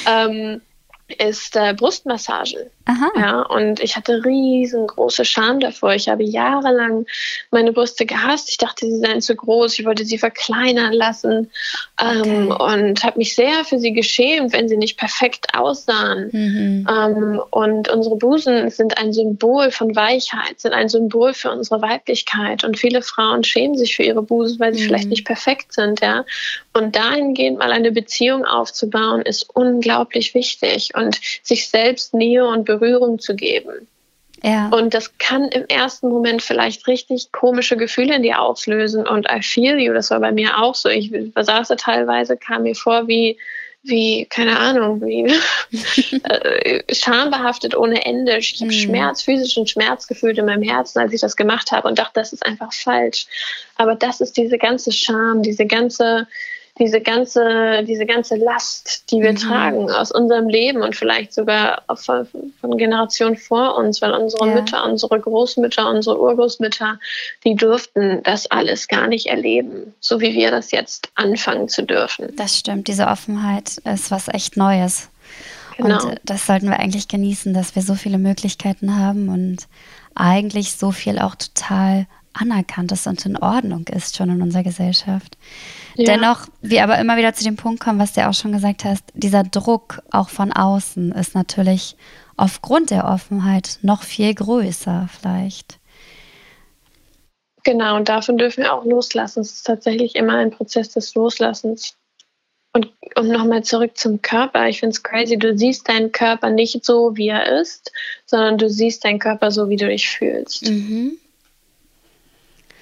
Ähm, 0.07 0.61
ist 1.07 1.55
äh, 1.55 1.73
Brustmassage. 1.73 2.69
Aha. 2.85 3.11
Ja, 3.15 3.41
und 3.41 3.79
ich 3.81 3.95
hatte 3.95 4.23
riesengroße 4.23 5.25
Scham 5.25 5.59
davor. 5.59 5.93
Ich 5.93 6.09
habe 6.09 6.23
jahrelang 6.23 7.05
meine 7.51 7.73
Brüste 7.73 8.05
gehasst. 8.05 8.49
Ich 8.49 8.57
dachte, 8.57 8.85
sie 8.85 8.99
seien 8.99 9.21
zu 9.21 9.35
groß. 9.35 9.77
Ich 9.79 9.85
wollte 9.85 10.05
sie 10.05 10.17
verkleinern 10.17 10.93
lassen 10.93 11.49
ähm, 12.01 12.51
okay. 12.51 12.73
und 12.73 13.03
habe 13.03 13.17
mich 13.17 13.35
sehr 13.35 13.65
für 13.65 13.79
sie 13.79 13.93
geschämt, 13.93 14.53
wenn 14.53 14.69
sie 14.69 14.77
nicht 14.77 14.97
perfekt 14.97 15.47
aussahen. 15.53 16.29
Mhm. 16.31 16.87
Ähm, 16.89 17.41
und 17.51 17.89
unsere 17.89 18.15
Busen 18.17 18.69
sind 18.69 18.97
ein 18.97 19.13
Symbol 19.13 19.71
von 19.71 19.95
Weichheit, 19.95 20.59
sind 20.59 20.73
ein 20.73 20.89
Symbol 20.89 21.33
für 21.33 21.51
unsere 21.51 21.81
Weiblichkeit. 21.81 22.63
Und 22.63 22.77
viele 22.77 23.01
Frauen 23.01 23.43
schämen 23.43 23.77
sich 23.77 23.95
für 23.95 24.03
ihre 24.03 24.23
Busen, 24.23 24.59
weil 24.59 24.73
sie 24.73 24.83
mhm. 24.83 24.87
vielleicht 24.87 25.09
nicht 25.09 25.25
perfekt 25.25 25.73
sind. 25.73 26.01
Ja, 26.01 26.25
und 26.73 26.95
dahingehend 26.95 27.59
mal 27.59 27.71
eine 27.71 27.91
Beziehung 27.91 28.45
aufzubauen, 28.45 29.21
ist 29.21 29.49
unglaublich 29.53 30.33
wichtig 30.33 30.95
und 30.97 31.19
sich 31.43 31.69
selbst 31.69 32.13
Nähe 32.13 32.45
und 32.45 32.65
Berührung 32.65 33.19
zu 33.19 33.35
geben. 33.35 33.87
Ja. 34.43 34.69
Und 34.69 34.93
das 34.93 35.17
kann 35.17 35.45
im 35.49 35.65
ersten 35.67 36.09
Moment 36.09 36.41
vielleicht 36.41 36.87
richtig 36.87 37.31
komische 37.31 37.75
Gefühle 37.75 38.15
in 38.15 38.23
dir 38.23 38.39
auslösen. 38.41 39.07
Und 39.07 39.27
I 39.31 39.41
feel 39.41 39.79
you, 39.79 39.93
das 39.93 40.11
war 40.11 40.19
bei 40.19 40.31
mir 40.31 40.59
auch 40.59 40.75
so. 40.75 40.89
Ich 40.89 41.11
saß 41.35 41.69
teilweise, 41.77 42.37
kam 42.37 42.63
mir 42.63 42.75
vor 42.75 43.07
wie, 43.07 43.37
wie, 43.83 44.25
keine 44.25 44.59
Ahnung, 44.59 45.01
wie 45.01 45.25
äh, 46.23 46.83
schambehaftet 46.93 47.75
ohne 47.75 48.05
Ende. 48.05 48.37
Ich 48.37 48.55
habe 48.59 48.65
mhm. 48.65 48.71
Schmerz, 48.71 49.23
physischen 49.23 49.65
Schmerz 49.65 50.07
gefühlt 50.07 50.37
in 50.37 50.45
meinem 50.45 50.63
Herzen, 50.63 50.99
als 50.99 51.13
ich 51.13 51.21
das 51.21 51.35
gemacht 51.35 51.71
habe 51.71 51.87
und 51.87 51.97
dachte, 51.97 52.13
das 52.15 52.33
ist 52.33 52.45
einfach 52.45 52.73
falsch. 52.73 53.25
Aber 53.75 53.95
das 53.95 54.21
ist 54.21 54.37
diese 54.37 54.57
ganze 54.57 54.91
Scham, 54.91 55.41
diese 55.41 55.65
ganze, 55.65 56.27
diese 56.79 57.01
ganze, 57.01 57.83
diese 57.83 58.05
ganze 58.05 58.35
Last, 58.35 59.11
die 59.11 59.21
wir 59.21 59.31
mhm. 59.31 59.37
tragen 59.37 59.91
aus 59.91 60.11
unserem 60.11 60.47
Leben 60.47 60.81
und 60.81 60.95
vielleicht 60.95 61.33
sogar 61.33 61.83
von, 61.95 62.27
von 62.61 62.77
Generationen 62.77 63.37
vor 63.37 63.77
uns, 63.77 64.01
weil 64.01 64.11
unsere 64.11 64.47
ja. 64.47 64.55
Mütter, 64.55 64.85
unsere 64.85 65.19
Großmütter, 65.19 65.89
unsere 65.89 66.19
Urgroßmütter, 66.19 66.99
die 67.43 67.55
durften 67.55 68.21
das 68.23 68.49
alles 68.49 68.87
gar 68.87 69.07
nicht 69.07 69.27
erleben, 69.27 69.93
so 69.99 70.21
wie 70.21 70.33
wir 70.33 70.51
das 70.51 70.71
jetzt 70.71 71.09
anfangen 71.15 71.69
zu 71.69 71.83
dürfen. 71.83 72.35
Das 72.35 72.57
stimmt, 72.57 72.87
diese 72.87 73.07
Offenheit 73.07 73.77
ist 73.83 74.11
was 74.11 74.27
echt 74.27 74.57
Neues. 74.57 75.09
Genau. 75.77 76.03
Und 76.03 76.21
das 76.23 76.45
sollten 76.45 76.69
wir 76.69 76.79
eigentlich 76.79 77.07
genießen, 77.07 77.53
dass 77.53 77.75
wir 77.75 77.81
so 77.83 77.95
viele 77.95 78.17
Möglichkeiten 78.17 78.99
haben 78.99 79.29
und 79.29 79.67
eigentlich 80.15 80.73
so 80.73 80.91
viel 80.91 81.19
auch 81.19 81.35
total 81.35 82.07
anerkannt 82.39 82.91
ist 82.91 83.07
und 83.07 83.25
in 83.25 83.37
Ordnung 83.37 83.85
ist 83.87 84.15
schon 84.15 84.29
in 84.29 84.41
unserer 84.41 84.63
Gesellschaft. 84.63 85.37
Ja. 85.95 86.05
Dennoch, 86.05 86.47
wir 86.61 86.83
aber 86.83 86.97
immer 86.99 87.17
wieder 87.17 87.33
zu 87.33 87.43
dem 87.43 87.55
Punkt 87.55 87.79
kommen, 87.79 87.99
was 87.99 88.13
du 88.13 88.27
auch 88.27 88.33
schon 88.33 88.51
gesagt 88.51 88.85
hast, 88.85 89.03
dieser 89.13 89.43
Druck 89.43 90.01
auch 90.11 90.29
von 90.29 90.51
außen 90.53 91.11
ist 91.11 91.35
natürlich 91.35 91.95
aufgrund 92.37 92.91
der 92.91 93.05
Offenheit 93.05 93.79
noch 93.81 94.03
viel 94.03 94.33
größer 94.33 95.09
vielleicht. 95.11 95.79
Genau, 97.63 97.97
und 97.97 98.07
davon 98.07 98.37
dürfen 98.37 98.63
wir 98.63 98.73
auch 98.73 98.85
loslassen. 98.85 99.41
Es 99.41 99.51
ist 99.51 99.63
tatsächlich 99.65 100.15
immer 100.15 100.37
ein 100.37 100.51
Prozess 100.51 100.89
des 100.89 101.13
Loslassens. 101.15 101.97
Und, 102.73 102.93
und 103.15 103.29
nochmal 103.29 103.63
zurück 103.63 103.97
zum 103.97 104.21
Körper. 104.21 104.69
Ich 104.69 104.79
finde 104.79 104.93
es 104.93 105.03
crazy, 105.03 105.37
du 105.37 105.57
siehst 105.57 105.89
deinen 105.89 106.11
Körper 106.11 106.49
nicht 106.49 106.85
so, 106.85 107.17
wie 107.17 107.29
er 107.29 107.59
ist, 107.59 107.91
sondern 108.25 108.57
du 108.57 108.69
siehst 108.69 109.03
deinen 109.03 109.19
Körper 109.19 109.51
so, 109.51 109.67
wie 109.67 109.77
du 109.77 109.87
dich 109.87 110.07
fühlst. 110.07 110.69
Mhm. 110.69 111.17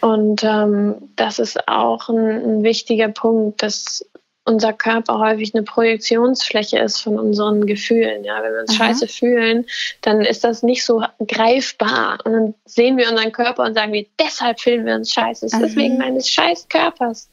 Und 0.06 0.44
ähm, 0.44 1.10
das 1.16 1.40
ist 1.40 1.68
auch 1.68 2.10
ein, 2.10 2.20
ein 2.20 2.64
wichtiger 2.64 3.08
Punkt, 3.08 3.64
dass 3.64 4.08
unser 4.44 4.72
Körper 4.72 5.18
häufig 5.18 5.56
eine 5.56 5.64
Projektionsfläche 5.64 6.78
ist 6.78 7.02
von 7.02 7.18
unseren 7.18 7.66
Gefühlen. 7.66 8.24
Ja, 8.24 8.44
wenn 8.44 8.54
wir 8.54 8.60
uns 8.60 8.80
Aha. 8.80 8.86
scheiße 8.86 9.08
fühlen, 9.08 9.66
dann 10.02 10.22
ist 10.22 10.44
das 10.44 10.62
nicht 10.62 10.86
so 10.86 11.04
greifbar. 11.28 12.20
Und 12.24 12.34
dann 12.34 12.54
sehen 12.66 12.98
wir 12.98 13.10
unseren 13.10 13.32
Körper 13.32 13.64
und 13.64 13.74
sagen 13.74 13.94
wir, 13.94 14.06
deshalb 14.20 14.60
fühlen 14.60 14.86
wir 14.86 14.94
uns 14.94 15.12
scheiße. 15.12 15.48
Das 15.48 15.54
ist 15.54 15.62
deswegen 15.64 15.98
meines 15.98 16.30
scheiß 16.30 16.70
Körpers. 16.70 17.32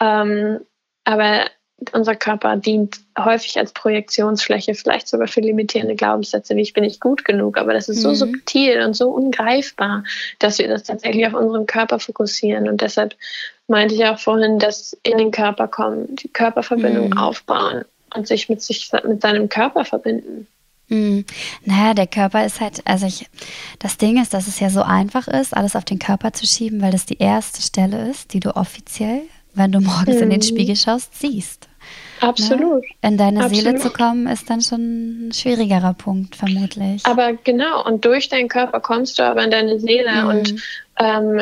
Ähm, 0.00 0.58
aber 1.04 1.44
unser 1.92 2.16
Körper 2.16 2.56
dient 2.56 2.98
häufig 3.18 3.58
als 3.58 3.72
Projektionsfläche, 3.72 4.74
vielleicht 4.74 5.08
sogar 5.08 5.28
für 5.28 5.40
limitierende 5.40 5.94
Glaubenssätze, 5.94 6.56
wie 6.56 6.62
ich 6.62 6.72
bin 6.72 6.84
nicht 6.84 7.00
gut 7.00 7.24
genug. 7.24 7.56
Aber 7.56 7.72
das 7.72 7.88
ist 7.88 7.98
mhm. 7.98 8.02
so 8.02 8.14
subtil 8.14 8.82
und 8.82 8.94
so 8.94 9.10
ungreifbar, 9.10 10.04
dass 10.38 10.58
wir 10.58 10.68
das 10.68 10.84
tatsächlich 10.84 11.26
auf 11.26 11.34
unseren 11.34 11.66
Körper 11.66 12.00
fokussieren. 12.00 12.68
Und 12.68 12.80
deshalb 12.80 13.14
meinte 13.68 13.94
ich 13.94 14.04
auch 14.04 14.18
vorhin, 14.18 14.58
dass 14.58 14.96
in 15.02 15.18
den 15.18 15.30
Körper 15.30 15.68
kommen, 15.68 16.16
die 16.16 16.28
Körperverbindung 16.28 17.10
mhm. 17.10 17.18
aufbauen 17.18 17.84
und 18.14 18.26
sich 18.26 18.48
mit 18.48 18.62
sich 18.62 18.90
mit 19.04 19.22
seinem 19.22 19.48
Körper 19.48 19.84
verbinden. 19.84 20.46
Hm. 20.88 21.26
Naja, 21.64 21.92
der 21.92 22.06
Körper 22.06 22.46
ist 22.46 22.60
halt, 22.60 22.80
also 22.86 23.06
ich, 23.06 23.26
das 23.78 23.98
Ding 23.98 24.20
ist, 24.20 24.32
dass 24.32 24.48
es 24.48 24.58
ja 24.58 24.70
so 24.70 24.82
einfach 24.82 25.28
ist, 25.28 25.54
alles 25.54 25.76
auf 25.76 25.84
den 25.84 25.98
Körper 25.98 26.32
zu 26.32 26.46
schieben, 26.46 26.80
weil 26.80 26.92
das 26.92 27.04
die 27.04 27.18
erste 27.18 27.60
Stelle 27.60 28.08
ist, 28.08 28.32
die 28.32 28.40
du 28.40 28.56
offiziell, 28.56 29.22
wenn 29.54 29.72
du 29.72 29.80
morgens 29.80 30.16
mhm. 30.16 30.22
in 30.22 30.30
den 30.30 30.38
mhm. 30.40 30.42
Spiegel 30.42 30.76
schaust, 30.76 31.18
siehst. 31.18 31.68
Absolut. 32.20 32.82
Ne? 32.82 33.08
In 33.10 33.16
deine 33.16 33.44
Absolut. 33.44 33.64
Seele 33.64 33.78
zu 33.78 33.90
kommen, 33.90 34.26
ist 34.26 34.50
dann 34.50 34.60
schon 34.60 35.28
ein 35.28 35.32
schwierigerer 35.32 35.94
Punkt, 35.94 36.36
vermutlich. 36.36 37.04
Aber 37.04 37.32
genau, 37.32 37.84
und 37.84 38.04
durch 38.04 38.28
deinen 38.28 38.48
Körper 38.48 38.80
kommst 38.80 39.18
du 39.18 39.22
aber 39.22 39.44
in 39.44 39.50
deine 39.50 39.78
Seele. 39.78 40.22
Mhm. 40.22 40.28
Und 40.28 40.54
ähm, 40.98 41.40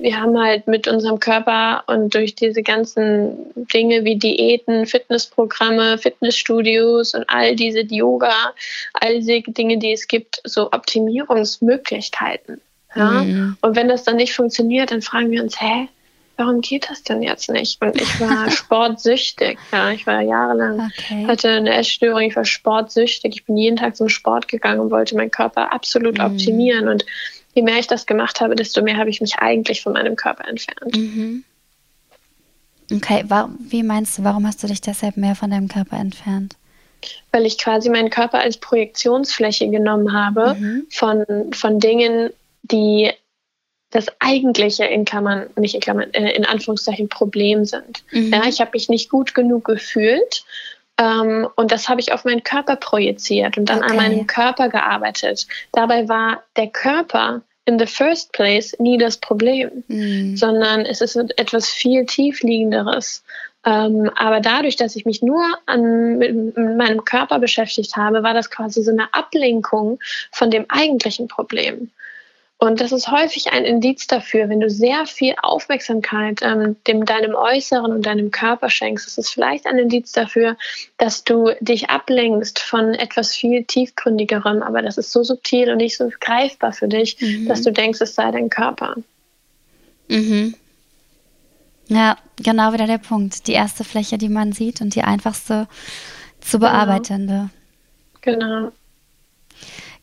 wir 0.00 0.20
haben 0.20 0.38
halt 0.38 0.66
mit 0.66 0.88
unserem 0.88 1.20
Körper 1.20 1.84
und 1.86 2.14
durch 2.14 2.34
diese 2.34 2.62
ganzen 2.62 3.36
Dinge 3.72 4.04
wie 4.04 4.16
Diäten, 4.16 4.86
Fitnessprogramme, 4.86 5.98
Fitnessstudios 5.98 7.14
und 7.14 7.24
all 7.28 7.54
diese 7.54 7.80
Yoga, 7.80 8.52
all 8.94 9.20
diese 9.20 9.42
Dinge, 9.42 9.78
die 9.78 9.92
es 9.92 10.08
gibt, 10.08 10.40
so 10.44 10.72
Optimierungsmöglichkeiten. 10.72 12.60
Ja? 12.96 13.22
Mhm. 13.22 13.56
Und 13.60 13.76
wenn 13.76 13.88
das 13.88 14.02
dann 14.02 14.16
nicht 14.16 14.34
funktioniert, 14.34 14.90
dann 14.90 15.02
fragen 15.02 15.30
wir 15.30 15.42
uns, 15.42 15.60
hä, 15.60 15.88
warum 16.36 16.60
geht 16.60 16.90
das 16.90 17.02
denn 17.02 17.22
jetzt 17.22 17.50
nicht? 17.50 17.80
Und 17.82 18.00
ich 18.00 18.20
war 18.20 18.50
sportsüchtig. 18.50 19.58
Ja, 19.72 19.90
ich 19.90 20.06
war 20.06 20.20
jahrelang, 20.20 20.90
okay. 20.98 21.26
hatte 21.26 21.48
eine 21.50 21.74
Essstörung, 21.74 22.20
ich 22.20 22.36
war 22.36 22.44
sportsüchtig. 22.44 23.34
Ich 23.34 23.44
bin 23.44 23.56
jeden 23.56 23.76
Tag 23.76 23.96
zum 23.96 24.08
Sport 24.08 24.48
gegangen 24.48 24.80
und 24.80 24.90
wollte 24.90 25.16
meinen 25.16 25.30
Körper 25.30 25.72
absolut 25.72 26.18
mhm. 26.18 26.24
optimieren. 26.24 26.88
Und 26.88 27.04
je 27.54 27.62
mehr 27.62 27.78
ich 27.78 27.86
das 27.86 28.06
gemacht 28.06 28.40
habe, 28.40 28.54
desto 28.54 28.82
mehr 28.82 28.98
habe 28.98 29.10
ich 29.10 29.20
mich 29.20 29.36
eigentlich 29.38 29.82
von 29.82 29.94
meinem 29.94 30.16
Körper 30.16 30.46
entfernt. 30.46 30.96
Mhm. 30.96 31.44
Okay, 32.92 33.24
wie 33.68 33.82
meinst 33.82 34.18
du, 34.18 34.24
warum 34.24 34.46
hast 34.46 34.62
du 34.62 34.68
dich 34.68 34.80
deshalb 34.80 35.16
mehr 35.16 35.34
von 35.34 35.50
deinem 35.50 35.68
Körper 35.68 35.96
entfernt? 35.96 36.54
Weil 37.32 37.44
ich 37.44 37.58
quasi 37.58 37.88
meinen 37.88 38.10
Körper 38.10 38.38
als 38.38 38.58
Projektionsfläche 38.58 39.68
genommen 39.70 40.12
habe 40.12 40.54
mhm. 40.54 40.86
von, 40.90 41.24
von 41.52 41.80
Dingen, 41.80 42.30
die 42.62 43.10
das 43.90 44.06
eigentliche 44.18 44.84
in 44.84 45.04
Klammern, 45.04 45.46
nicht 45.56 45.74
in 45.74 45.80
Klammern, 45.80 46.12
äh, 46.12 46.32
in 46.32 46.44
Anführungszeichen 46.44 47.08
Problem 47.08 47.64
sind. 47.64 48.02
Mhm. 48.10 48.32
Ja, 48.32 48.42
ich 48.46 48.60
habe 48.60 48.72
mich 48.74 48.88
nicht 48.88 49.10
gut 49.10 49.34
genug 49.34 49.64
gefühlt 49.64 50.44
ähm, 50.98 51.46
und 51.56 51.72
das 51.72 51.88
habe 51.88 52.00
ich 52.00 52.12
auf 52.12 52.24
meinen 52.24 52.42
Körper 52.42 52.76
projiziert 52.76 53.58
und 53.58 53.68
dann 53.68 53.78
okay. 53.78 53.90
an 53.90 53.96
meinem 53.96 54.26
Körper 54.26 54.68
gearbeitet. 54.68 55.46
Dabei 55.72 56.08
war 56.08 56.42
der 56.56 56.68
Körper 56.68 57.42
in 57.66 57.78
the 57.78 57.86
first 57.86 58.32
place 58.32 58.76
nie 58.78 58.96
das 58.96 59.18
Problem, 59.18 59.84
mhm. 59.88 60.36
sondern 60.36 60.82
es 60.82 61.00
ist 61.00 61.16
etwas 61.36 61.68
viel 61.68 62.06
tiefliegenderes. 62.06 63.24
Ähm, 63.64 64.10
aber 64.14 64.40
dadurch, 64.40 64.76
dass 64.76 64.94
ich 64.94 65.04
mich 65.04 65.22
nur 65.22 65.44
an 65.66 66.18
mit 66.18 66.56
meinem 66.56 67.04
Körper 67.04 67.40
beschäftigt 67.40 67.96
habe, 67.96 68.22
war 68.22 68.32
das 68.32 68.50
quasi 68.50 68.82
so 68.82 68.92
eine 68.92 69.12
Ablenkung 69.12 69.98
von 70.30 70.50
dem 70.50 70.66
eigentlichen 70.68 71.26
Problem. 71.26 71.90
Und 72.58 72.80
das 72.80 72.90
ist 72.90 73.10
häufig 73.10 73.52
ein 73.52 73.66
Indiz 73.66 74.06
dafür, 74.06 74.48
wenn 74.48 74.60
du 74.60 74.70
sehr 74.70 75.04
viel 75.04 75.34
Aufmerksamkeit 75.42 76.40
ähm, 76.40 76.76
dem, 76.86 77.04
deinem 77.04 77.34
Äußeren 77.34 77.92
und 77.92 78.06
deinem 78.06 78.30
Körper 78.30 78.70
schenkst, 78.70 79.06
ist 79.06 79.18
es 79.18 79.28
vielleicht 79.28 79.66
ein 79.66 79.76
Indiz 79.76 80.12
dafür, 80.12 80.56
dass 80.96 81.22
du 81.22 81.50
dich 81.60 81.90
ablenkst 81.90 82.58
von 82.58 82.94
etwas 82.94 83.34
viel 83.34 83.64
tiefgründigerem, 83.64 84.62
aber 84.62 84.80
das 84.80 84.96
ist 84.96 85.12
so 85.12 85.22
subtil 85.22 85.70
und 85.70 85.78
nicht 85.78 85.98
so 85.98 86.10
greifbar 86.18 86.72
für 86.72 86.88
dich, 86.88 87.20
mhm. 87.20 87.46
dass 87.46 87.60
du 87.60 87.72
denkst, 87.72 88.00
es 88.00 88.14
sei 88.14 88.30
dein 88.30 88.48
Körper. 88.48 88.96
Mhm. 90.08 90.54
Ja, 91.88 92.16
genau 92.36 92.72
wieder 92.72 92.86
der 92.86 92.98
Punkt. 92.98 93.46
Die 93.48 93.52
erste 93.52 93.84
Fläche, 93.84 94.16
die 94.16 94.30
man 94.30 94.52
sieht 94.52 94.80
und 94.80 94.94
die 94.94 95.02
einfachste 95.02 95.68
zu 96.40 96.58
genau. 96.58 96.70
bearbeitende. 96.70 97.50
Genau. 98.22 98.46
genau. 98.46 98.72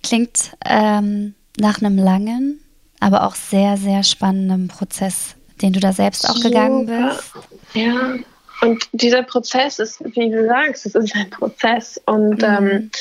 Klingt 0.04 0.52
ähm, 0.66 1.34
nach 1.60 1.82
einem 1.82 1.98
langen, 1.98 2.60
aber 3.00 3.28
auch 3.28 3.36
sehr, 3.36 3.78
sehr 3.78 4.04
spannenden 4.04 4.68
Prozess, 4.68 5.36
den 5.62 5.74
du 5.74 5.80
da 5.80 5.94
selbst 5.94 6.30
auch 6.30 6.36
Super. 6.36 6.50
gegangen 6.50 6.86
bist. 6.86 7.34
Ja, 7.74 8.16
und 8.62 8.88
dieser 8.94 9.24
Prozess 9.24 9.80
ist, 9.80 10.02
wie 10.16 10.30
du 10.30 10.46
sagst, 10.48 10.86
es 10.86 10.96
ist 10.96 11.16
ein 11.16 11.30
Prozess. 11.30 12.02
Und 12.06 12.42
mhm. 12.42 12.44
ähm, 12.44 12.92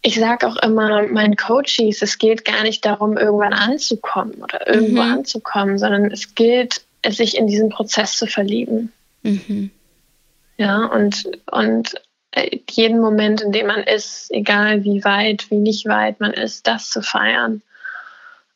ich 0.00 0.18
sage 0.18 0.46
auch 0.46 0.56
immer 0.56 1.06
meinen 1.08 1.36
Coaches, 1.36 2.02
es 2.02 2.18
geht 2.18 2.44
gar 2.44 2.62
nicht 2.62 2.84
darum, 2.84 3.16
irgendwann 3.16 3.52
anzukommen 3.52 4.42
oder 4.42 4.66
irgendwo 4.66 5.02
mhm. 5.02 5.12
anzukommen, 5.12 5.78
sondern 5.78 6.10
es 6.10 6.34
gilt, 6.34 6.82
sich 7.06 7.36
in 7.36 7.46
diesen 7.46 7.68
Prozess 7.68 8.16
zu 8.16 8.26
verlieben. 8.26 8.92
Mhm. 9.22 9.70
Ja, 10.56 10.86
und, 10.86 11.24
und 11.50 11.94
jeden 12.70 13.00
Moment, 13.00 13.40
in 13.40 13.52
dem 13.52 13.66
man 13.66 13.82
ist, 13.82 14.30
egal 14.30 14.84
wie 14.84 15.04
weit, 15.04 15.50
wie 15.50 15.56
nicht 15.56 15.86
weit 15.86 16.20
man 16.20 16.32
ist, 16.32 16.66
das 16.66 16.90
zu 16.90 17.02
feiern. 17.02 17.62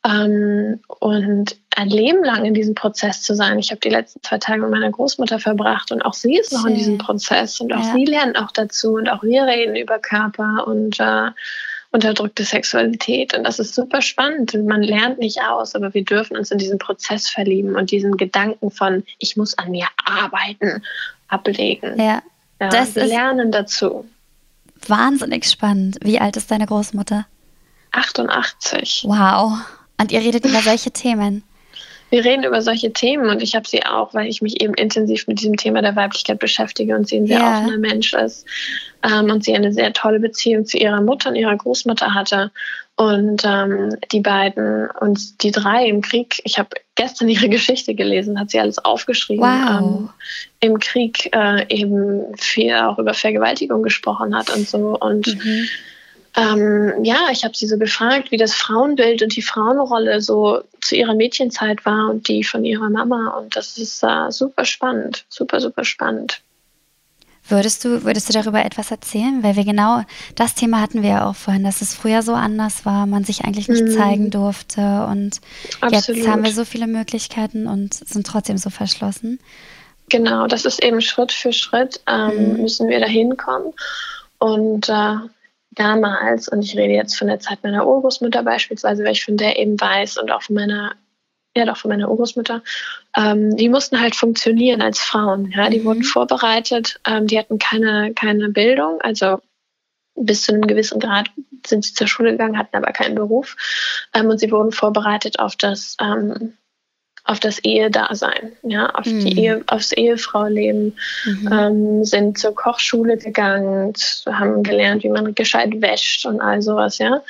Ähm, 0.05 0.81
und 1.01 1.57
ein 1.77 1.89
Leben 1.89 2.25
lang 2.25 2.45
in 2.45 2.55
diesem 2.55 2.75
Prozess 2.75 3.23
zu 3.23 3.35
sein. 3.35 3.59
Ich 3.59 3.71
habe 3.71 3.81
die 3.81 3.89
letzten 3.89 4.23
zwei 4.23 4.39
Tage 4.39 4.63
mit 4.63 4.71
meiner 4.71 4.91
Großmutter 4.91 5.39
verbracht 5.39 5.93
und 5.93 6.03
auch 6.03 6.15
sie 6.15 6.37
ist 6.37 6.53
noch 6.53 6.63
Schön. 6.63 6.73
in 6.73 6.79
diesem 6.79 6.99
Prozess 6.99 7.61
und 7.61 7.73
auch 7.73 7.85
ja. 7.85 7.93
sie 7.95 8.05
lernt 8.05 8.39
auch 8.39 8.51
dazu 8.51 8.95
und 8.95 9.09
auch 9.09 9.23
wir 9.23 9.45
reden 9.45 9.77
über 9.77 9.99
Körper 9.99 10.67
und 10.67 10.99
äh, 10.99 11.31
unterdrückte 11.91 12.45
Sexualität 12.45 13.37
und 13.37 13.45
das 13.45 13.59
ist 13.59 13.75
super 13.75 14.03
spannend. 14.03 14.55
Man 14.55 14.83
lernt 14.83 15.19
nicht 15.19 15.41
aus, 15.43 15.75
aber 15.75 15.95
wir 15.95 16.05
dürfen 16.05 16.37
uns 16.37 16.51
in 16.51 16.59
diesen 16.59 16.79
Prozess 16.79 17.29
verlieben 17.29 17.77
und 17.77 17.91
diesen 17.91 18.17
Gedanken 18.17 18.71
von 18.71 19.05
ich 19.19 19.37
muss 19.37 19.57
an 19.57 19.71
mir 19.71 19.87
arbeiten 20.05 20.83
ablegen. 21.29 21.99
Ja. 21.99 22.23
Ja, 22.61 22.69
das 22.69 22.95
wir 22.95 23.07
lernen 23.07 23.53
dazu. 23.53 24.05
Wahnsinnig 24.87 25.45
spannend. 25.47 25.99
Wie 26.03 26.21
alt 26.21 26.37
ist 26.37 26.51
deine 26.51 26.67
Großmutter? 26.67 27.27
88. 27.93 29.05
Wow. 29.07 29.59
Und 30.01 30.13
ihr 30.13 30.21
redet 30.21 30.45
über 30.45 30.61
solche 30.63 30.91
Themen. 30.91 31.45
Wir 32.11 32.25
reden 32.25 32.45
über 32.45 32.63
solche 32.63 32.93
Themen 32.93 33.29
und 33.29 33.43
ich 33.43 33.55
habe 33.55 33.69
sie 33.69 33.85
auch, 33.85 34.15
weil 34.15 34.29
ich 34.29 34.41
mich 34.41 34.63
eben 34.63 34.73
intensiv 34.75 35.27
mit 35.27 35.41
diesem 35.41 35.57
Thema 35.57 35.83
der 35.83 35.95
Weiblichkeit 35.95 36.39
beschäftige 36.39 36.97
und 36.97 37.07
sie 37.07 37.19
ein 37.19 37.27
sehr 37.27 37.39
ja. 37.39 37.59
offener 37.59 37.77
Mensch 37.77 38.15
ist 38.15 38.47
ähm, 39.03 39.31
und 39.31 39.45
sie 39.45 39.55
eine 39.55 39.75
sehr 39.75 39.93
tolle 39.93 40.19
Beziehung 40.19 40.65
zu 40.65 40.79
ihrer 40.79 41.03
Mutter 41.03 41.29
und 41.29 41.37
ihrer 41.37 41.57
Großmutter 41.57 42.15
hatte. 42.15 42.51
Und 42.97 43.43
ähm, 43.45 43.97
die 44.11 44.21
beiden 44.21 44.89
und 45.01 45.43
die 45.43 45.51
drei 45.51 45.87
im 45.87 46.01
Krieg, 46.01 46.41
ich 46.45 46.59
habe 46.59 46.71
gestern 46.99 47.29
ihre 47.29 47.49
Geschichte 47.49 47.95
gelesen, 47.95 48.39
hat 48.39 48.51
sie 48.51 48.59
alles 48.59 48.79
aufgeschrieben, 48.85 49.45
wow. 49.45 49.81
ähm, 49.81 50.09
im 50.61 50.79
Krieg 50.81 51.31
äh, 51.33 51.65
eben 51.69 52.37
viel 52.37 52.75
auch 52.75 52.99
über 52.99 53.15
Vergewaltigung 53.15 53.83
gesprochen 53.83 54.37
hat 54.37 54.51
und 54.55 54.69
so. 54.69 54.99
Und 54.99 55.29
mhm. 55.29 55.69
ähm, 56.37 57.05
ja, 57.05 57.29
ich 57.31 57.45
habe 57.45 57.57
sie 57.57 57.69
so 57.69 57.79
gefragt, 57.79 58.33
wie 58.33 58.37
das 58.37 58.53
Frauenbild 58.53 59.23
und 59.23 59.37
die 59.37 59.43
Frauenrolle 59.43 60.21
so 60.21 60.63
zu 60.81 60.97
ihrer 60.97 61.15
Mädchenzeit 61.15 61.87
war 61.87 62.11
und 62.11 62.27
die 62.27 62.43
von 62.43 62.65
ihrer 62.65 62.91
Mama. 62.91 63.39
Und 63.39 63.55
das 63.55 63.79
ist 63.79 64.03
äh, 64.03 64.31
super 64.31 64.65
spannend, 64.65 65.25
super, 65.29 65.61
super 65.61 65.85
spannend. 65.85 66.43
Würdest 67.49 67.85
du, 67.85 68.05
würdest 68.05 68.29
du 68.29 68.33
darüber 68.33 68.65
etwas 68.65 68.91
erzählen? 68.91 69.43
Weil 69.43 69.57
wir 69.57 69.65
genau 69.65 70.03
das 70.35 70.55
Thema 70.55 70.81
hatten 70.81 71.03
wir 71.03 71.11
ja 71.11 71.27
auch 71.29 71.35
vorhin, 71.35 71.65
dass 71.65 71.81
es 71.81 71.95
früher 71.95 72.23
so 72.23 72.35
anders 72.35 72.85
war, 72.85 73.07
man 73.07 73.25
sich 73.25 73.45
eigentlich 73.45 73.69
nicht 73.69 73.85
mhm. 73.85 73.91
zeigen 73.91 74.31
durfte 74.31 75.07
und 75.07 75.41
Absolut. 75.81 76.19
jetzt 76.19 76.29
haben 76.29 76.45
wir 76.45 76.53
so 76.53 76.65
viele 76.65 76.87
Möglichkeiten 76.87 77.67
und 77.67 77.95
sind 77.95 78.27
trotzdem 78.27 78.59
so 78.59 78.71
verschlossen. 78.71 79.39
Genau, 80.11 80.47
das 80.47 80.65
ist 80.65 80.83
eben 80.83 81.01
Schritt 81.01 81.33
für 81.33 81.53
Schritt 81.53 82.01
ähm, 82.07 82.53
mhm. 82.53 82.63
müssen 82.63 82.89
wir 82.89 83.01
da 83.01 83.07
hinkommen. 83.07 83.73
Und 84.39 84.89
äh, 84.89 85.15
damals, 85.73 86.49
und 86.49 86.63
ich 86.63 86.77
rede 86.77 86.95
jetzt 86.95 87.17
von 87.17 87.29
der 87.29 87.41
Zeit 87.41 87.63
meiner 87.63 87.87
Urgroßmutter 87.87 88.43
beispielsweise, 88.43 89.05
weil 89.05 89.13
ich 89.13 89.25
von 89.25 89.37
der 89.37 89.59
eben 89.59 89.81
weiß 89.81 90.19
und 90.19 90.31
auch 90.31 90.43
von 90.43 90.57
meiner 90.57 90.93
ja 91.59 91.67
doch 91.67 91.77
von 91.77 91.91
meiner 91.91 92.11
Urgroßmutter, 92.11 92.63
ähm, 93.17 93.57
die 93.57 93.69
mussten 93.69 94.01
halt 94.01 94.15
funktionieren 94.15 94.83
als 94.83 95.01
Frauen. 95.01 95.51
Ja? 95.51 95.69
Die 95.69 95.81
mhm. 95.81 95.85
wurden 95.85 96.03
vorbereitet, 96.05 97.01
ähm, 97.07 97.27
die 97.27 97.39
hatten 97.39 97.59
keine, 97.59 98.13
keine 98.15 98.49
Bildung, 98.49 99.01
also 99.01 99.41
bis 100.15 100.43
zu 100.43 100.53
einem 100.53 100.67
gewissen 100.67 100.99
Grad 100.99 101.31
sind 101.67 101.85
sie 101.85 101.95
zur 101.95 102.09
Schule 102.09 102.33
gegangen, 102.33 102.59
hatten 102.59 102.77
aber 102.77 102.93
keinen 102.93 103.15
Beruf 103.15 103.57
ähm, 104.15 104.27
und 104.27 104.39
sie 104.39 104.51
wurden 104.51 104.73
vorbereitet 104.73 105.39
auf 105.39 105.57
das 105.57 105.97
ähm, 106.01 106.55
auf 107.29 107.41
das 107.41 107.59
Ehedasein, 107.59 108.53
ja, 108.63 108.89
auf 108.89 109.05
mhm. 109.05 109.21
die 109.21 109.39
Ehe, 109.39 109.63
aufs 109.67 109.93
Ehefrauleben, 109.93 110.97
mhm. 111.27 111.53
ähm, 111.53 112.05
sind 112.05 112.39
zur 112.39 112.55
Kochschule 112.55 113.19
gegangen, 113.19 113.93
haben 114.27 114.63
gelernt, 114.63 115.05
wie 115.05 115.11
man 115.11 115.35
gescheit 115.35 115.83
wäscht 115.83 116.25
und 116.25 116.41
all 116.41 116.63
sowas, 116.63 116.97
ja. 116.97 117.23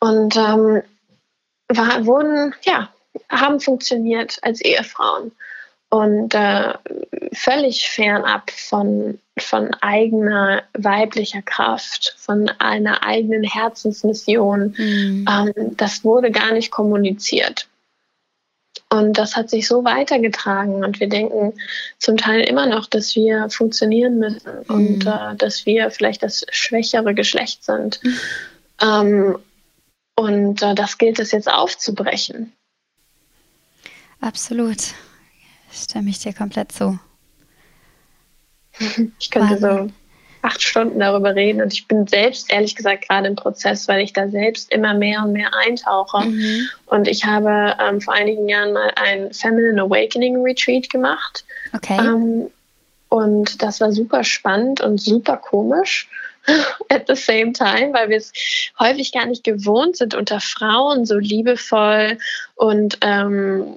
Und 0.00 0.34
ähm, 0.36 0.82
war, 1.68 2.06
wurden, 2.06 2.54
ja, 2.62 2.88
haben 3.28 3.60
funktioniert 3.60 4.38
als 4.42 4.60
Ehefrauen 4.60 5.32
und 5.94 6.34
äh, 6.34 6.72
völlig 7.32 7.88
fernab 7.88 8.50
von, 8.50 9.20
von 9.38 9.72
eigener 9.80 10.64
weiblicher 10.76 11.42
Kraft, 11.42 12.16
von 12.18 12.48
einer 12.58 13.04
eigenen 13.04 13.44
Herzensmission. 13.44 14.74
Mhm. 14.76 15.24
Ähm, 15.30 15.76
das 15.76 16.04
wurde 16.04 16.32
gar 16.32 16.52
nicht 16.52 16.72
kommuniziert. 16.72 17.68
Und 18.90 19.18
das 19.18 19.36
hat 19.36 19.50
sich 19.50 19.66
so 19.66 19.84
weitergetragen 19.84 20.84
und 20.84 21.00
wir 21.00 21.08
denken 21.08 21.54
zum 21.98 22.16
Teil 22.16 22.40
immer 22.40 22.66
noch, 22.66 22.86
dass 22.86 23.14
wir 23.16 23.48
funktionieren 23.50 24.18
müssen 24.18 24.64
mhm. 24.68 24.74
und 24.74 25.06
äh, 25.06 25.36
dass 25.36 25.64
wir 25.66 25.90
vielleicht 25.90 26.22
das 26.22 26.44
schwächere 26.50 27.14
Geschlecht 27.14 27.64
sind. 27.64 28.00
Mhm. 28.02 28.18
Ähm, 28.82 29.38
und 30.16 30.62
äh, 30.62 30.74
das 30.74 30.98
gilt 30.98 31.18
es 31.18 31.32
jetzt 31.32 31.50
aufzubrechen. 31.50 32.52
Absolut. 34.24 34.94
Stimme 35.70 36.08
ich 36.08 36.18
dir 36.18 36.32
komplett 36.32 36.72
zu. 36.72 36.98
Ich 39.20 39.30
könnte 39.30 39.62
Wahnsinn. 39.62 39.88
so 39.88 39.92
acht 40.42 40.62
Stunden 40.62 40.98
darüber 40.98 41.34
reden 41.34 41.62
und 41.62 41.72
ich 41.72 41.86
bin 41.86 42.06
selbst 42.06 42.52
ehrlich 42.52 42.74
gesagt 42.74 43.08
gerade 43.08 43.28
im 43.28 43.36
Prozess, 43.36 43.86
weil 43.86 44.02
ich 44.02 44.12
da 44.12 44.28
selbst 44.28 44.70
immer 44.72 44.94
mehr 44.94 45.22
und 45.24 45.32
mehr 45.32 45.50
eintauche. 45.54 46.26
Mhm. 46.26 46.68
Und 46.86 47.06
ich 47.06 47.24
habe 47.24 47.76
ähm, 47.80 48.00
vor 48.00 48.14
einigen 48.14 48.48
Jahren 48.48 48.72
mal 48.72 48.92
ein 48.96 49.32
Feminine 49.32 49.82
Awakening 49.82 50.42
Retreat 50.42 50.90
gemacht. 50.90 51.44
Okay. 51.72 51.98
Ähm, 51.98 52.50
und 53.08 53.62
das 53.62 53.80
war 53.80 53.92
super 53.92 54.24
spannend 54.24 54.80
und 54.80 55.00
super 55.00 55.36
komisch 55.36 56.08
at 56.88 57.06
the 57.06 57.16
same 57.16 57.52
time, 57.52 57.92
weil 57.92 58.08
wir 58.08 58.16
es 58.16 58.32
häufig 58.78 59.12
gar 59.12 59.26
nicht 59.26 59.44
gewohnt 59.44 59.96
sind, 59.96 60.14
unter 60.14 60.40
Frauen 60.40 61.06
so 61.06 61.16
liebevoll 61.16 62.18
und 62.54 62.98
ähm, 63.00 63.76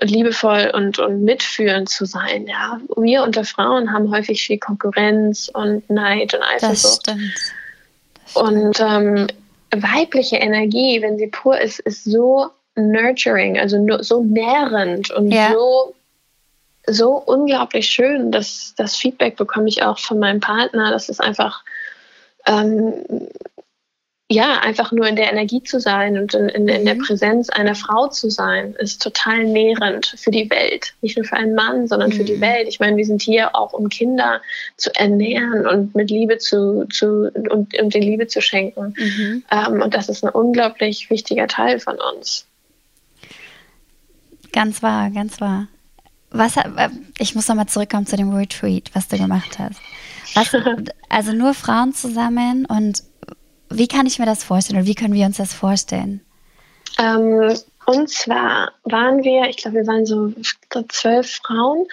liebevoll 0.00 0.70
und, 0.74 0.98
und 0.98 1.22
mitfühlend 1.24 1.88
zu 1.88 2.04
sein. 2.04 2.46
Ja, 2.46 2.80
wir 2.96 3.22
unter 3.22 3.44
Frauen 3.44 3.92
haben 3.92 4.10
häufig 4.10 4.44
viel 4.44 4.58
Konkurrenz 4.58 5.50
und 5.52 5.88
Neid 5.90 6.34
und 6.34 6.42
Eifersucht. 6.42 7.08
Das 7.08 7.14
stimmt. 7.14 7.34
Das 7.34 8.30
stimmt. 8.30 8.48
Und 8.48 8.80
ähm, 8.80 9.26
weibliche 9.70 10.36
Energie, 10.36 11.00
wenn 11.02 11.18
sie 11.18 11.28
pur 11.28 11.60
ist, 11.60 11.80
ist 11.80 12.04
so 12.04 12.50
nurturing, 12.74 13.58
also 13.58 13.78
so 14.00 14.22
nährend 14.22 15.10
und 15.12 15.30
ja. 15.30 15.52
so 15.52 15.94
so 16.86 17.12
unglaublich 17.12 17.86
schön. 17.86 18.30
Das, 18.30 18.74
das 18.76 18.96
Feedback 18.96 19.36
bekomme 19.36 19.68
ich 19.68 19.82
auch 19.82 19.98
von 19.98 20.18
meinem 20.18 20.40
Partner. 20.40 20.90
Das 20.90 21.08
ist 21.08 21.20
einfach 21.20 21.64
ähm, 22.46 23.28
ja, 24.30 24.58
einfach 24.60 24.90
nur 24.90 25.06
in 25.06 25.16
der 25.16 25.30
Energie 25.30 25.62
zu 25.62 25.78
sein 25.78 26.18
und 26.18 26.32
in, 26.32 26.48
in, 26.48 26.68
in, 26.68 26.84
der 26.86 26.94
mhm. 26.94 27.02
Präsenz 27.02 27.50
einer 27.50 27.74
Frau 27.74 28.08
zu 28.08 28.30
sein, 28.30 28.74
ist 28.78 29.02
total 29.02 29.44
nährend 29.44 30.14
für 30.16 30.30
die 30.30 30.48
Welt. 30.50 30.94
Nicht 31.02 31.16
nur 31.16 31.26
für 31.26 31.36
einen 31.36 31.54
Mann, 31.54 31.86
sondern 31.88 32.08
mhm. 32.08 32.14
für 32.14 32.24
die 32.24 32.36
mhm. 32.36 32.40
Welt. 32.40 32.66
Ich 32.66 32.80
meine, 32.80 32.96
wir 32.96 33.04
sind 33.04 33.20
hier 33.20 33.54
auch, 33.54 33.74
um 33.74 33.90
Kinder 33.90 34.40
zu 34.76 34.90
ernähren 34.94 35.66
und 35.66 35.94
mit 35.94 36.10
Liebe 36.10 36.38
zu, 36.38 36.86
zu 36.86 37.30
und 37.34 37.78
um 37.78 37.90
die 37.90 38.00
Liebe 38.00 38.26
zu 38.26 38.40
schenken. 38.40 38.94
Mhm. 38.96 39.44
Ähm, 39.50 39.82
und 39.82 39.94
das 39.94 40.08
ist 40.08 40.24
ein 40.24 40.30
unglaublich 40.30 41.10
wichtiger 41.10 41.46
Teil 41.46 41.78
von 41.78 41.98
uns. 42.00 42.46
Ganz 44.52 44.82
wahr, 44.82 45.10
ganz 45.10 45.40
wahr. 45.40 45.68
Was, 46.34 46.56
äh, 46.56 46.88
ich 47.18 47.34
muss 47.36 47.46
nochmal 47.46 47.66
zurückkommen 47.66 48.06
zu 48.06 48.16
dem 48.16 48.34
Retreat, 48.34 48.90
was 48.92 49.06
du 49.06 49.16
gemacht 49.16 49.58
hast. 49.58 49.80
Was, 50.34 50.52
also 51.08 51.32
nur 51.32 51.54
Frauen 51.54 51.94
zusammen 51.94 52.66
und 52.66 53.02
wie 53.70 53.86
kann 53.86 54.06
ich 54.06 54.18
mir 54.18 54.26
das 54.26 54.42
vorstellen 54.42 54.80
oder 54.80 54.86
wie 54.86 54.96
können 54.96 55.14
wir 55.14 55.26
uns 55.26 55.36
das 55.36 55.54
vorstellen? 55.54 56.20
Ähm, 56.98 57.54
und 57.86 58.10
zwar 58.10 58.72
waren 58.82 59.22
wir, 59.22 59.48
ich 59.48 59.58
glaube, 59.58 59.78
wir 59.78 59.86
waren 59.86 60.06
so 60.06 60.32
zwölf 60.88 61.40
Frauen 61.42 61.86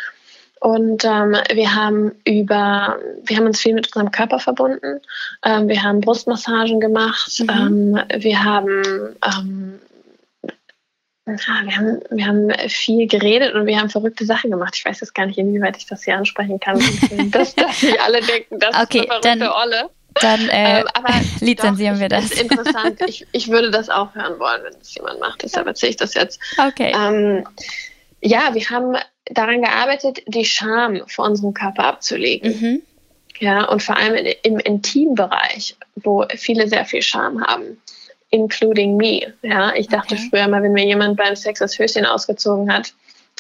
und 0.59 1.05
ähm, 1.05 1.35
wir 1.53 1.75
haben 1.75 2.11
über, 2.23 2.99
wir 3.23 3.37
haben 3.37 3.45
uns 3.45 3.59
viel 3.59 3.73
mit 3.73 3.87
unserem 3.87 4.11
Körper 4.11 4.39
verbunden. 4.39 5.01
Ähm, 5.43 5.67
wir 5.67 5.83
haben 5.83 6.01
Brustmassagen 6.01 6.79
gemacht. 6.79 7.39
Mhm. 7.39 7.49
Ähm, 7.49 8.21
wir 8.21 8.43
haben 8.43 9.09
ähm, 11.39 11.65
wir 11.65 11.77
haben, 11.77 11.99
wir 12.09 12.25
haben 12.25 12.69
viel 12.69 13.07
geredet 13.07 13.53
und 13.53 13.65
wir 13.65 13.79
haben 13.79 13.89
verrückte 13.89 14.25
Sachen 14.25 14.51
gemacht. 14.51 14.75
Ich 14.77 14.85
weiß 14.85 14.99
jetzt 14.99 15.13
gar 15.13 15.25
nicht, 15.25 15.37
inwieweit 15.37 15.77
ich 15.77 15.85
das 15.85 16.03
hier 16.03 16.15
ansprechen 16.17 16.59
kann, 16.59 16.79
dass, 17.31 17.55
dass 17.55 17.81
nicht 17.81 18.01
alle 18.01 18.21
denken, 18.21 18.59
das 18.59 18.75
okay, 18.75 18.99
ist 18.99 19.11
eine 19.11 19.21
verrückte 19.21 19.39
dann, 19.39 19.49
Olle. 19.49 19.89
Dann 20.15 20.49
äh, 20.49 20.79
ähm, 20.79 20.87
aber 20.93 21.13
lizenzieren 21.39 21.95
doch, 21.95 22.01
wir 22.01 22.09
das. 22.09 22.25
ist 22.25 22.41
interessant. 22.41 22.99
Ich, 23.07 23.25
ich 23.31 23.49
würde 23.49 23.71
das 23.71 23.89
auch 23.89 24.13
hören 24.13 24.39
wollen, 24.39 24.63
wenn 24.63 24.79
es 24.81 24.93
jemand 24.95 25.19
macht. 25.19 25.43
Deshalb 25.43 25.67
erzähle 25.67 25.91
ich 25.91 25.97
das 25.97 26.13
jetzt. 26.13 26.39
Okay. 26.57 26.91
Ähm, 26.93 27.45
ja, 28.21 28.53
wir 28.53 28.69
haben 28.69 28.97
daran 29.25 29.61
gearbeitet, 29.61 30.21
die 30.27 30.45
Scham 30.45 31.01
vor 31.07 31.25
unserem 31.25 31.53
Körper 31.53 31.85
abzulegen. 31.85 32.59
Mhm. 32.59 32.81
Ja, 33.39 33.65
und 33.65 33.81
vor 33.81 33.97
allem 33.97 34.23
im 34.43 34.59
Intimbereich, 34.59 35.75
wo 35.95 36.25
viele 36.35 36.67
sehr 36.67 36.85
viel 36.85 37.01
Scham 37.01 37.43
haben, 37.43 37.81
including 38.31 38.97
me. 38.97 39.33
Ja, 39.43 39.73
ich 39.75 39.87
dachte 39.87 40.15
okay. 40.15 40.27
früher 40.29 40.47
mal, 40.47 40.63
wenn 40.63 40.73
mir 40.73 40.85
jemand 40.85 41.17
beim 41.17 41.35
Sex 41.35 41.59
das 41.59 41.77
Höschen 41.77 42.05
ausgezogen 42.05 42.73
hat, 42.73 42.93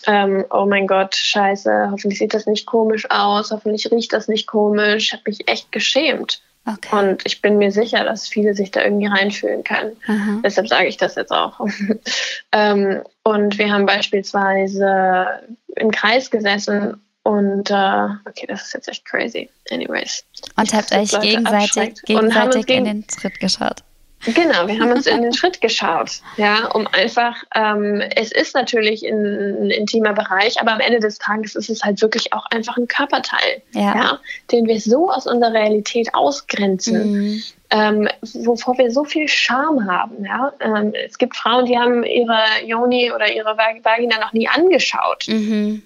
ähm, 0.07 0.45
oh 0.49 0.65
mein 0.65 0.87
Gott, 0.87 1.15
scheiße, 1.15 1.89
hoffentlich 1.91 2.19
sieht 2.19 2.33
das 2.33 2.45
nicht 2.45 2.65
komisch 2.65 3.09
aus, 3.09 3.51
hoffentlich 3.51 3.91
riecht 3.91 4.13
das 4.13 4.27
nicht 4.27 4.47
komisch. 4.47 5.07
Ich 5.07 5.13
habe 5.13 5.23
mich 5.25 5.47
echt 5.47 5.71
geschämt. 5.71 6.41
Okay. 6.65 6.95
Und 6.95 7.25
ich 7.25 7.41
bin 7.41 7.57
mir 7.57 7.71
sicher, 7.71 8.03
dass 8.03 8.27
viele 8.27 8.53
sich 8.53 8.69
da 8.69 8.83
irgendwie 8.83 9.07
reinfühlen 9.07 9.63
können. 9.63 9.95
Mhm. 10.07 10.41
Deshalb 10.43 10.67
sage 10.67 10.87
ich 10.87 10.97
das 10.97 11.15
jetzt 11.15 11.31
auch. 11.31 11.59
ähm, 12.51 13.01
und 13.23 13.57
wir 13.57 13.71
haben 13.71 13.85
beispielsweise 13.85 15.41
im 15.75 15.89
Kreis 15.89 16.29
gesessen 16.29 17.01
und 17.23 17.69
äh, 17.69 18.07
okay, 18.25 18.45
das 18.47 18.63
ist 18.63 18.73
jetzt 18.73 18.87
echt 18.89 19.05
crazy. 19.05 19.49
Anyways. 19.71 20.23
Und 20.55 20.73
habt 20.73 20.91
euch 20.91 21.19
gegenseitig, 21.19 22.01
gegenseitig 22.03 22.67
in 22.69 22.85
den 22.85 23.05
Schritt 23.09 23.39
geschaut. 23.39 23.83
Genau, 24.25 24.67
wir 24.67 24.79
haben 24.79 24.91
uns 24.91 25.07
in 25.07 25.21
den 25.21 25.33
Schritt 25.33 25.61
geschaut, 25.61 26.21
ja, 26.37 26.67
um 26.67 26.87
einfach, 26.91 27.43
ähm, 27.55 28.01
es 28.15 28.31
ist 28.31 28.55
natürlich 28.55 29.03
ein, 29.03 29.63
ein, 29.63 29.69
intimer 29.71 30.13
Bereich, 30.13 30.59
aber 30.61 30.73
am 30.73 30.79
Ende 30.79 30.99
des 30.99 31.17
Tages 31.17 31.55
ist 31.55 31.69
es 31.69 31.83
halt 31.83 32.01
wirklich 32.01 32.31
auch 32.33 32.45
einfach 32.51 32.77
ein 32.77 32.87
Körperteil, 32.87 33.61
ja, 33.73 33.95
ja 33.95 34.19
den 34.51 34.67
wir 34.67 34.79
so 34.79 35.09
aus 35.09 35.25
unserer 35.25 35.53
Realität 35.53 36.13
ausgrenzen, 36.13 37.11
mhm. 37.11 37.43
ähm, 37.71 38.09
wovor 38.33 38.77
wir 38.77 38.91
so 38.91 39.03
viel 39.03 39.27
Scham 39.27 39.87
haben, 39.87 40.23
ja. 40.25 40.53
Ähm, 40.59 40.93
es 40.93 41.17
gibt 41.17 41.35
Frauen, 41.35 41.65
die 41.65 41.77
haben 41.77 42.03
ihre 42.03 42.43
Joni 42.65 43.11
oder 43.11 43.31
ihre 43.31 43.57
Vagina 43.57 44.19
noch 44.19 44.33
nie 44.33 44.47
angeschaut. 44.47 45.25
Mhm. 45.27 45.83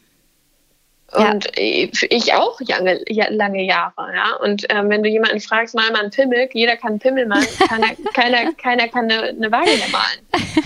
Und 1.15 1.45
ja. 1.55 1.87
ich 2.09 2.33
auch 2.33 2.59
lange, 2.61 3.03
lange 3.29 3.63
Jahre, 3.63 4.13
ja. 4.13 4.35
Und 4.41 4.65
ähm, 4.69 4.89
wenn 4.89 5.03
du 5.03 5.09
jemanden 5.09 5.39
fragst, 5.39 5.75
mal 5.75 5.91
mal 5.91 6.01
einen 6.01 6.11
Pimmel, 6.11 6.49
jeder 6.53 6.75
kann 6.77 6.91
einen 6.91 6.99
Pimmel 6.99 7.25
malen, 7.25 7.47
keiner, 7.69 7.87
keiner, 8.13 8.53
keiner 8.53 8.87
kann 8.87 9.09
eine, 9.11 9.29
eine 9.29 9.51
Vagina 9.51 9.85
malen. 9.91 10.63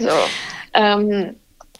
So. 0.00 0.10
Ähm, 0.74 1.34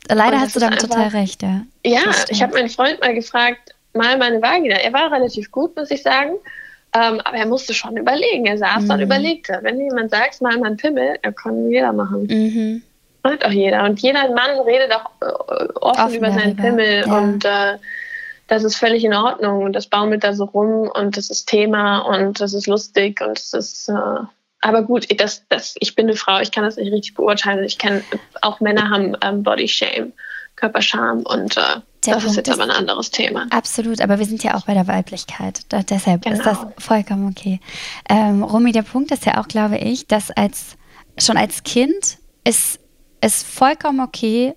Leider 0.09 0.41
hast 0.41 0.57
du 0.57 0.59
damit 0.59 0.83
einfach, 0.83 0.97
total 0.97 1.09
recht, 1.11 1.41
ja. 1.41 1.63
Ja, 1.87 2.01
ich 2.29 2.43
habe 2.43 2.55
meinen 2.55 2.69
Freund 2.69 2.99
mal 3.01 3.15
gefragt, 3.15 3.77
mal 3.95 4.19
meine 4.19 4.43
Vagina. 4.43 4.75
Er 4.75 4.93
war 4.93 5.13
relativ 5.13 5.53
gut, 5.53 5.77
muss 5.77 5.93
ich 5.93 6.03
sagen. 6.03 6.33
Ähm, 6.97 7.21
aber 7.21 7.37
er 7.37 7.47
musste 7.47 7.75
schon 7.75 7.97
überlegen. 7.97 8.47
Er 8.47 8.59
saß 8.59 8.83
mhm. 8.83 8.91
und 8.91 9.01
überlegte. 9.03 9.61
Wenn 9.63 9.79
jemand 9.79 10.11
sagt, 10.11 10.41
mal 10.41 10.59
mal 10.59 10.67
einen 10.67 10.77
Pimmel, 10.79 11.17
er 11.23 11.33
kann 11.33 11.71
jeder 11.71 11.93
machen. 11.93 12.27
Mhm 12.27 12.83
macht 13.31 13.45
auch 13.45 13.51
jeder. 13.51 13.85
Und 13.85 14.01
jeder 14.01 14.29
Mann 14.35 14.61
redet 14.67 14.93
auch 14.93 15.11
äh, 15.21 15.69
offen, 15.81 16.03
offen 16.03 16.15
über 16.15 16.33
seinen 16.33 16.57
Pimmel 16.57 17.05
ja. 17.07 17.19
und 17.19 17.45
äh, 17.45 17.79
das 18.47 18.65
ist 18.65 18.77
völlig 18.77 19.05
in 19.05 19.15
Ordnung 19.15 19.63
und 19.63 19.75
das 19.75 19.87
baumelt 19.87 20.25
da 20.25 20.33
so 20.33 20.45
rum 20.45 20.91
und 20.95 21.17
das 21.17 21.31
ist 21.31 21.47
Thema 21.47 21.99
und 21.99 22.41
das 22.41 22.55
ist 22.55 22.67
lustig 22.67 23.21
und 23.21 23.39
es 23.39 23.53
ist 23.53 23.89
äh, 23.89 24.25
aber 24.61 24.83
gut, 24.83 25.07
das, 25.21 25.45
das, 25.49 25.77
ich 25.79 25.95
bin 25.95 26.07
eine 26.07 26.17
Frau, 26.17 26.41
ich 26.41 26.51
kann 26.51 26.65
das 26.65 26.77
nicht 26.77 26.93
richtig 26.93 27.15
beurteilen. 27.15 27.63
Ich 27.65 27.79
kenne 27.79 28.03
auch 28.43 28.59
Männer 28.61 28.91
haben 28.91 29.17
ähm, 29.23 29.43
Body 29.43 29.69
Shame, 29.69 30.13
Körperscham 30.57 31.23
und 31.23 31.57
äh, 31.57 31.81
das 32.05 32.15
Punkt 32.15 32.25
ist 32.27 32.37
jetzt 32.37 32.51
aber 32.51 32.65
ein 32.65 32.71
anderes 32.71 33.11
Thema. 33.11 33.47
Absolut, 33.51 34.01
aber 34.01 34.19
wir 34.19 34.27
sind 34.27 34.43
ja 34.43 34.57
auch 34.57 34.67
bei 34.67 34.75
der 34.75 34.89
Weiblichkeit. 34.89 35.61
Da, 35.69 35.83
deshalb 35.83 36.23
genau. 36.23 36.37
ist 36.37 36.47
das 36.47 36.59
vollkommen 36.79 37.29
okay. 37.29 37.61
Ähm, 38.09 38.43
Romy, 38.43 38.73
der 38.73 38.83
Punkt 38.83 39.11
ist 39.11 39.27
ja 39.27 39.41
auch, 39.41 39.49
glaube 39.49 39.79
ich, 39.79 40.07
dass 40.07 40.31
als 40.31 40.77
schon 41.19 41.37
als 41.37 41.63
Kind 41.63 42.19
ist 42.45 42.81
ist 43.21 43.47
vollkommen 43.47 44.01
okay, 44.01 44.55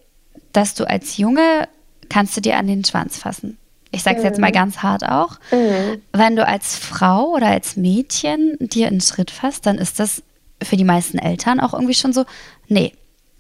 dass 0.53 0.73
du 0.73 0.87
als 0.87 1.17
Junge 1.17 1.67
kannst 2.09 2.35
du 2.35 2.41
dir 2.41 2.57
an 2.57 2.67
den 2.67 2.83
Schwanz 2.83 3.17
fassen. 3.17 3.57
Ich 3.91 4.03
sage 4.03 4.17
es 4.17 4.23
mhm. 4.23 4.29
jetzt 4.29 4.39
mal 4.39 4.51
ganz 4.51 4.79
hart 4.79 5.03
auch. 5.03 5.39
Mhm. 5.51 6.01
Wenn 6.13 6.35
du 6.35 6.47
als 6.47 6.77
Frau 6.77 7.31
oder 7.31 7.47
als 7.47 7.75
Mädchen 7.75 8.57
dir 8.59 8.87
einen 8.87 9.01
Schritt 9.01 9.31
fasst, 9.31 9.65
dann 9.65 9.77
ist 9.77 9.99
das 9.99 10.23
für 10.63 10.77
die 10.77 10.83
meisten 10.83 11.17
Eltern 11.17 11.59
auch 11.59 11.73
irgendwie 11.73 11.93
schon 11.93 12.13
so, 12.13 12.25
nee, 12.67 12.93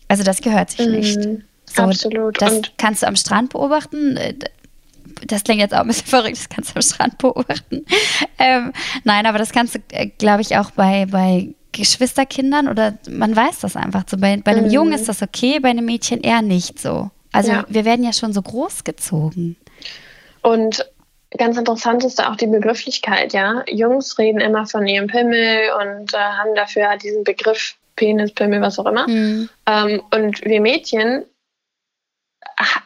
also 0.07 0.23
das 0.23 0.41
gehört 0.41 0.71
sich 0.71 0.85
mhm. 0.85 0.91
nicht. 0.93 1.19
So, 1.65 1.83
Absolut. 1.83 2.41
Das 2.41 2.53
Und 2.53 2.73
kannst 2.77 3.03
du 3.03 3.07
am 3.07 3.15
Strand 3.15 3.51
beobachten. 3.51 4.19
Das 5.27 5.43
klingt 5.43 5.61
jetzt 5.61 5.73
auch 5.73 5.81
ein 5.81 5.87
bisschen 5.87 6.07
verrückt, 6.07 6.37
das 6.37 6.49
kannst 6.49 6.71
du 6.71 6.75
am 6.75 6.81
Strand 6.81 7.17
beobachten. 7.17 7.85
Ähm, 8.37 8.73
nein, 9.03 9.25
aber 9.25 9.37
das 9.37 9.51
kannst 9.51 9.75
du, 9.75 9.79
äh, 9.91 10.07
glaube 10.07 10.41
ich, 10.41 10.57
auch 10.57 10.71
bei, 10.71 11.05
bei 11.05 11.49
Geschwisterkindern 11.71 12.67
oder 12.67 12.97
man 13.09 13.35
weiß 13.35 13.59
das 13.59 13.75
einfach 13.75 14.03
so. 14.07 14.17
Bei, 14.17 14.37
bei 14.37 14.51
einem 14.51 14.65
mhm. 14.65 14.71
Jungen 14.71 14.93
ist 14.93 15.09
das 15.09 15.21
okay, 15.21 15.59
bei 15.59 15.69
einem 15.69 15.85
Mädchen 15.85 16.21
eher 16.21 16.41
nicht 16.41 16.79
so. 16.79 17.09
Also 17.31 17.51
ja. 17.51 17.65
wir 17.67 17.85
werden 17.85 18.03
ja 18.03 18.13
schon 18.13 18.33
so 18.33 18.41
großgezogen. 18.41 19.55
Und 20.41 20.85
ganz 21.37 21.57
interessant 21.57 22.03
ist 22.03 22.19
da 22.19 22.31
auch 22.31 22.35
die 22.35 22.47
Begrifflichkeit, 22.47 23.33
ja. 23.33 23.63
Jungs 23.67 24.17
reden 24.17 24.41
immer 24.41 24.65
von 24.65 24.85
ihrem 24.87 25.07
Pimmel 25.07 25.71
und 25.79 26.13
äh, 26.13 26.17
haben 26.17 26.55
dafür 26.55 26.97
diesen 26.97 27.23
Begriff 27.23 27.75
Penis, 27.95 28.33
Pimmel, 28.33 28.61
was 28.61 28.79
auch 28.79 28.85
immer. 28.85 29.07
Mhm. 29.07 29.49
Ähm, 29.67 30.01
und 30.11 30.43
wir 30.43 30.59
Mädchen 30.59 31.23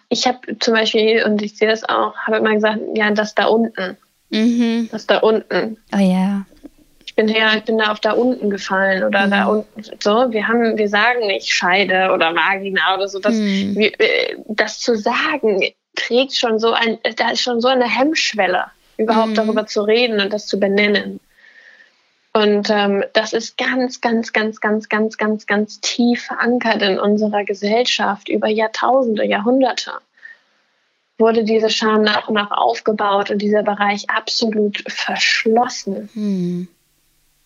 ich 0.10 0.28
habe 0.28 0.58
zum 0.60 0.74
Beispiel, 0.74 1.24
und 1.24 1.41
ich 1.41 1.58
sehe 1.58 1.67
das 1.69 1.84
auch, 1.84 2.15
habe 2.17 2.38
immer 2.38 2.54
gesagt, 2.54 2.80
ja, 2.95 3.12
das 3.12 3.36
da 3.36 3.45
unten. 3.45 3.98
Mhm. 4.30 4.89
Das 4.91 5.08
da 5.08 5.19
unten. 5.19 5.78
Oh 5.93 6.00
ja. 6.00 6.45
Ich 7.17 7.23
bin 7.25 7.34
ja, 7.34 7.56
ich 7.56 7.63
bin 7.63 7.78
da 7.78 7.93
auf 7.93 8.01
da 8.01 8.12
unten 8.12 8.49
gefallen 8.49 9.04
oder 9.04 9.28
mhm. 9.28 9.32
da 9.32 9.45
unten. 9.45 9.84
So, 10.01 10.32
wir 10.32 10.47
haben, 10.49 10.78
wir 10.78 10.89
sagen 10.89 11.28
nicht 11.28 11.49
Scheide 11.49 12.12
oder 12.13 12.36
Vagina 12.36 12.95
oder 12.95 13.08
so. 13.08 13.19
Das, 13.19 13.36
mhm. 13.36 13.73
wir, 13.75 13.97
äh, 14.01 14.36
das 14.47 14.82
zu 14.82 14.97
sagen, 14.97 15.63
trägt 15.95 16.36
schon 16.36 16.60
so 16.60 16.73
ein, 16.73 16.97
da 17.15 17.32
ist 17.32 17.41
schon 17.41 17.62
so 17.62 17.69
eine 17.69 17.86
Hemmschwelle, 17.86 18.65
überhaupt 18.97 19.30
mhm. 19.30 19.36
darüber 19.36 19.65
zu 19.65 19.84
reden 19.84 20.19
und 20.19 20.34
das 20.34 20.45
zu 20.45 20.60
benennen. 20.60 21.21
Und 22.34 22.69
ähm, 22.69 23.06
das 23.13 23.32
ist 23.32 23.58
ganz, 23.58 24.01
ganz, 24.01 24.34
ganz, 24.34 24.60
ganz, 24.60 24.89
ganz, 24.89 25.17
ganz, 25.17 25.45
ganz 25.45 25.80
tief 25.80 26.23
verankert 26.23 26.82
in 26.82 26.99
unserer 26.99 27.45
Gesellschaft 27.45 28.28
über 28.28 28.49
Jahrtausende, 28.49 29.23
Jahrhunderte. 29.23 29.91
Wurde 31.17 31.45
diese 31.45 31.69
Scham 31.69 32.01
nach 32.01 32.28
und 32.28 32.34
nach 32.34 32.51
aufgebaut 32.51 33.32
und 33.32 33.41
dieser 33.41 33.63
Bereich 33.63 34.10
absolut 34.10 34.84
verschlossen. 34.91 36.10
Hm. 36.13 36.67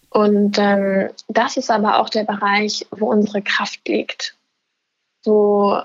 Und 0.09 0.57
ähm, 0.57 1.09
das 1.27 1.57
ist 1.57 1.69
aber 1.69 1.99
auch 1.99 2.09
der 2.09 2.23
Bereich, 2.23 2.85
wo 2.91 3.09
unsere 3.11 3.41
Kraft 3.41 3.87
liegt. 3.87 4.35
Wo 5.23 5.81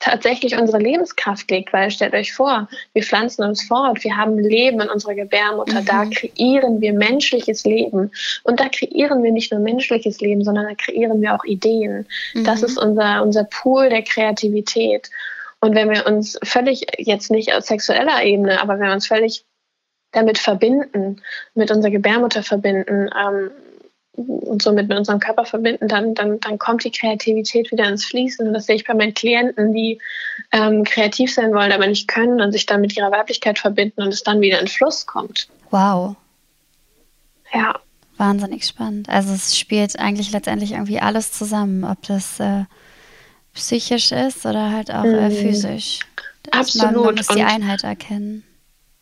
tatsächlich 0.00 0.56
unsere 0.56 0.78
Lebenskraft 0.78 1.50
liegt, 1.50 1.72
weil 1.72 1.90
stellt 1.90 2.14
euch 2.14 2.32
vor, 2.32 2.68
wir 2.92 3.02
pflanzen 3.02 3.44
uns 3.44 3.62
fort, 3.62 4.04
wir 4.04 4.16
haben 4.16 4.38
Leben 4.38 4.80
in 4.80 4.88
unserer 4.88 5.14
Gebärmutter, 5.14 5.80
mhm. 5.80 5.86
da 5.86 6.04
kreieren 6.04 6.80
wir 6.80 6.92
menschliches 6.92 7.64
Leben 7.64 8.10
und 8.44 8.60
da 8.60 8.68
kreieren 8.68 9.22
wir 9.22 9.32
nicht 9.32 9.50
nur 9.50 9.60
menschliches 9.60 10.20
Leben, 10.20 10.44
sondern 10.44 10.66
da 10.66 10.74
kreieren 10.74 11.20
wir 11.20 11.34
auch 11.34 11.44
Ideen. 11.44 12.06
Mhm. 12.34 12.44
Das 12.44 12.62
ist 12.62 12.78
unser, 12.78 13.22
unser 13.22 13.44
Pool 13.44 13.88
der 13.88 14.02
Kreativität. 14.02 15.10
Und 15.60 15.74
wenn 15.74 15.90
wir 15.90 16.06
uns 16.06 16.38
völlig, 16.44 16.86
jetzt 16.98 17.30
nicht 17.32 17.52
aus 17.52 17.66
sexueller 17.66 18.22
Ebene, 18.22 18.62
aber 18.62 18.74
wenn 18.74 18.86
wir 18.86 18.92
uns 18.92 19.08
völlig 19.08 19.44
damit 20.12 20.38
verbinden, 20.38 21.20
mit 21.54 21.70
unserer 21.70 21.90
Gebärmutter 21.90 22.42
verbinden, 22.42 23.10
ähm, 23.18 23.50
und 24.18 24.62
somit 24.62 24.88
mit 24.88 24.98
unserem 24.98 25.20
Körper 25.20 25.44
verbinden, 25.44 25.86
dann, 25.86 26.14
dann, 26.14 26.40
dann 26.40 26.58
kommt 26.58 26.84
die 26.84 26.90
Kreativität 26.90 27.70
wieder 27.70 27.88
ins 27.88 28.04
Fließen. 28.04 28.48
Und 28.48 28.52
das 28.52 28.66
sehe 28.66 28.76
ich 28.76 28.84
bei 28.84 28.94
meinen 28.94 29.14
Klienten, 29.14 29.72
die 29.72 30.00
ähm, 30.50 30.82
kreativ 30.84 31.32
sein 31.32 31.52
wollen, 31.52 31.70
aber 31.70 31.86
nicht 31.86 32.08
können 32.08 32.40
und 32.40 32.52
sich 32.52 32.66
dann 32.66 32.80
mit 32.80 32.96
ihrer 32.96 33.12
Weiblichkeit 33.12 33.58
verbinden 33.58 34.02
und 34.02 34.08
es 34.08 34.24
dann 34.24 34.40
wieder 34.40 34.60
in 34.60 34.66
Fluss 34.66 35.06
kommt. 35.06 35.48
Wow. 35.70 36.16
Ja. 37.52 37.78
Wahnsinnig 38.16 38.64
spannend. 38.66 39.08
Also 39.08 39.32
es 39.32 39.56
spielt 39.56 39.98
eigentlich 39.98 40.32
letztendlich 40.32 40.72
irgendwie 40.72 40.98
alles 40.98 41.30
zusammen, 41.30 41.84
ob 41.84 42.02
das 42.02 42.40
äh, 42.40 42.64
psychisch 43.54 44.10
ist 44.10 44.44
oder 44.44 44.72
halt 44.72 44.90
auch 44.90 45.04
äh, 45.04 45.28
mhm. 45.28 45.32
physisch. 45.32 46.00
Absolut. 46.50 46.94
Man, 46.94 47.04
man 47.04 47.14
muss 47.14 47.26
die 47.28 47.42
Einheit 47.42 47.84
erkennen. 47.84 48.42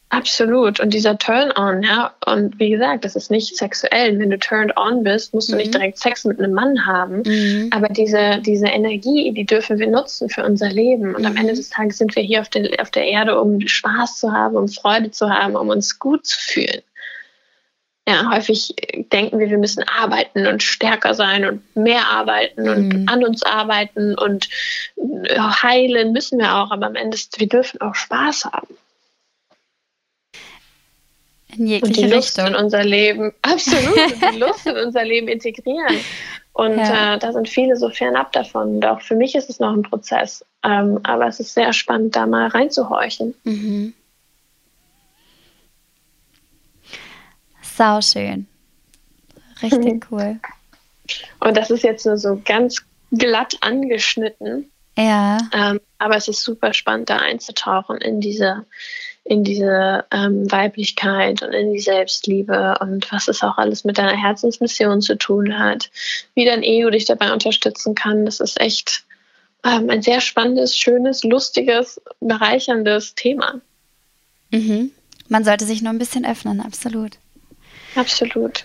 Absolut. 0.09 0.79
Und 0.79 0.95
dieser 0.95 1.19
Turn-on, 1.19 1.83
ja, 1.83 2.15
und 2.25 2.61
wie 2.61 2.71
gesagt, 2.71 3.05
das 3.05 3.17
ist 3.17 3.31
nicht 3.31 3.57
sexuell. 3.57 4.17
Wenn 4.19 4.31
du 4.31 4.39
turned 4.39 4.77
on 4.77 5.03
bist, 5.03 5.35
musst 5.35 5.49
du 5.49 5.55
mhm. 5.55 5.59
nicht 5.59 5.75
direkt 5.75 5.99
Sex 5.99 6.25
mit 6.25 6.39
einem 6.39 6.53
Mann 6.53 6.87
haben. 6.87 7.23
Mhm. 7.27 7.71
Aber 7.73 7.89
diese, 7.89 8.41
diese 8.41 8.67
Energie, 8.67 9.33
die 9.33 9.45
dürfen 9.45 9.79
wir 9.81 9.89
nutzen 9.89 10.29
für 10.29 10.45
unser 10.45 10.69
Leben. 10.69 11.15
Und 11.15 11.23
mhm. 11.23 11.27
am 11.27 11.37
Ende 11.37 11.55
des 11.55 11.71
Tages 11.71 11.99
sind 11.99 12.15
wir 12.15 12.23
hier 12.23 12.41
auf, 12.41 12.49
den, 12.49 12.69
auf 12.79 12.91
der 12.93 13.05
Erde, 13.05 13.41
um 13.41 13.67
Spaß 13.67 14.21
zu 14.21 14.33
haben, 14.33 14.57
um 14.57 14.69
Freude 14.69 15.11
zu 15.11 15.29
haben, 15.29 15.57
um 15.57 15.69
uns 15.71 15.99
gut 15.99 16.25
zu 16.25 16.39
fühlen. 16.39 16.83
Ja, 18.09 18.31
häufig 18.33 18.77
denken 19.13 19.41
wir, 19.41 19.51
wir 19.51 19.59
müssen 19.59 19.83
arbeiten 19.83 20.47
und 20.47 20.63
stärker 20.63 21.15
sein 21.15 21.45
und 21.45 21.77
mehr 21.77 22.07
arbeiten 22.07 22.69
und 22.69 22.89
mhm. 22.91 23.09
an 23.09 23.25
uns 23.25 23.43
arbeiten 23.43 24.17
und 24.17 24.49
heilen 25.37 26.13
müssen 26.13 26.39
wir 26.39 26.55
auch. 26.55 26.71
Aber 26.71 26.87
am 26.87 26.95
Ende, 26.95 27.17
ist, 27.17 27.41
wir 27.41 27.49
dürfen 27.49 27.81
auch 27.81 27.97
Spaß 27.97 28.45
haben. 28.45 28.77
In 31.57 31.67
jegliche 31.67 31.87
und 31.87 31.97
die 31.97 32.15
Lust 32.15 32.39
Richtung. 32.39 32.55
in 32.55 32.65
unser 32.65 32.85
Leben, 32.85 33.33
absolut, 33.43 34.33
die 34.33 34.39
Lust 34.39 34.67
in 34.67 34.77
unser 34.77 35.05
Leben 35.05 35.29
integrieren. 35.29 35.97
Und 36.53 36.79
ja. 36.79 37.15
äh, 37.15 37.19
da 37.19 37.33
sind 37.33 37.49
viele 37.49 37.77
so 37.77 37.91
fernab 37.91 38.33
davon. 38.33 38.77
Und 38.77 38.87
auch 38.87 39.03
für 39.03 39.15
mich 39.15 39.35
ist 39.35 39.51
es 39.51 39.61
noch 39.61 39.73
ein 39.73 39.83
Prozess. 39.83 40.45
Ähm, 40.65 41.01
aber 41.03 41.27
es 41.27 41.39
ist 41.39 41.53
sehr 41.53 41.73
spannend, 41.75 42.17
da 42.17 42.27
mal 42.27 42.49
reinzuhorchen. 42.49 43.35
Mhm. 43.45 43.93
Sau 47.61 48.01
schön. 48.01 48.47
Richtig 49.63 49.95
mhm. 49.95 50.01
cool. 50.11 50.41
Und 51.41 51.57
das 51.57 51.71
ist 51.71 51.83
jetzt 51.83 52.07
nur 52.07 52.17
so 52.17 52.41
ganz 52.43 52.85
glatt 53.13 53.59
angeschnitten. 53.61 54.71
Ja. 54.97 55.39
Ähm, 55.53 55.81
aber 55.99 56.17
es 56.17 56.27
ist 56.29 56.43
super 56.43 56.73
spannend, 56.73 57.11
da 57.11 57.19
einzutauchen 57.19 57.99
in 57.99 58.21
diese 58.21 58.65
in 59.29 59.43
diese 59.43 60.05
ähm, 60.13 60.51
Weiblichkeit 60.51 61.43
und 61.43 61.53
in 61.53 61.73
die 61.73 61.81
Selbstliebe 61.81 62.79
und 62.81 63.11
was 63.11 63.27
es 63.27 63.43
auch 63.43 63.59
alles 63.59 63.85
mit 63.85 63.99
deiner 63.99 64.17
Herzensmission 64.17 65.03
zu 65.03 65.17
tun 65.17 65.59
hat, 65.59 65.91
wie 66.35 66.45
dein 66.45 66.63
Ego 66.63 66.91
dich 66.91 67.07
dabei 67.07 67.33
unterstützen 67.33 67.95
kann. 67.95 68.25
Das 68.25 68.39
ist 68.39 68.61
echt 68.61 69.05
ähm, 69.65 69.91
ein 69.91 70.03
sehr 70.03 70.21
spannendes, 70.21 70.77
schönes, 70.77 71.25
lustiges, 71.25 72.01
bereicherndes 72.21 73.15
Thema. 73.17 73.61
Mhm. 74.53 74.93
Man 75.29 75.45
sollte 75.45 75.65
sich 75.65 75.83
nur 75.83 75.93
ein 75.93 75.99
bisschen 75.99 76.25
öffnen, 76.25 76.61
absolut. 76.61 77.19
Absolut. 77.97 78.65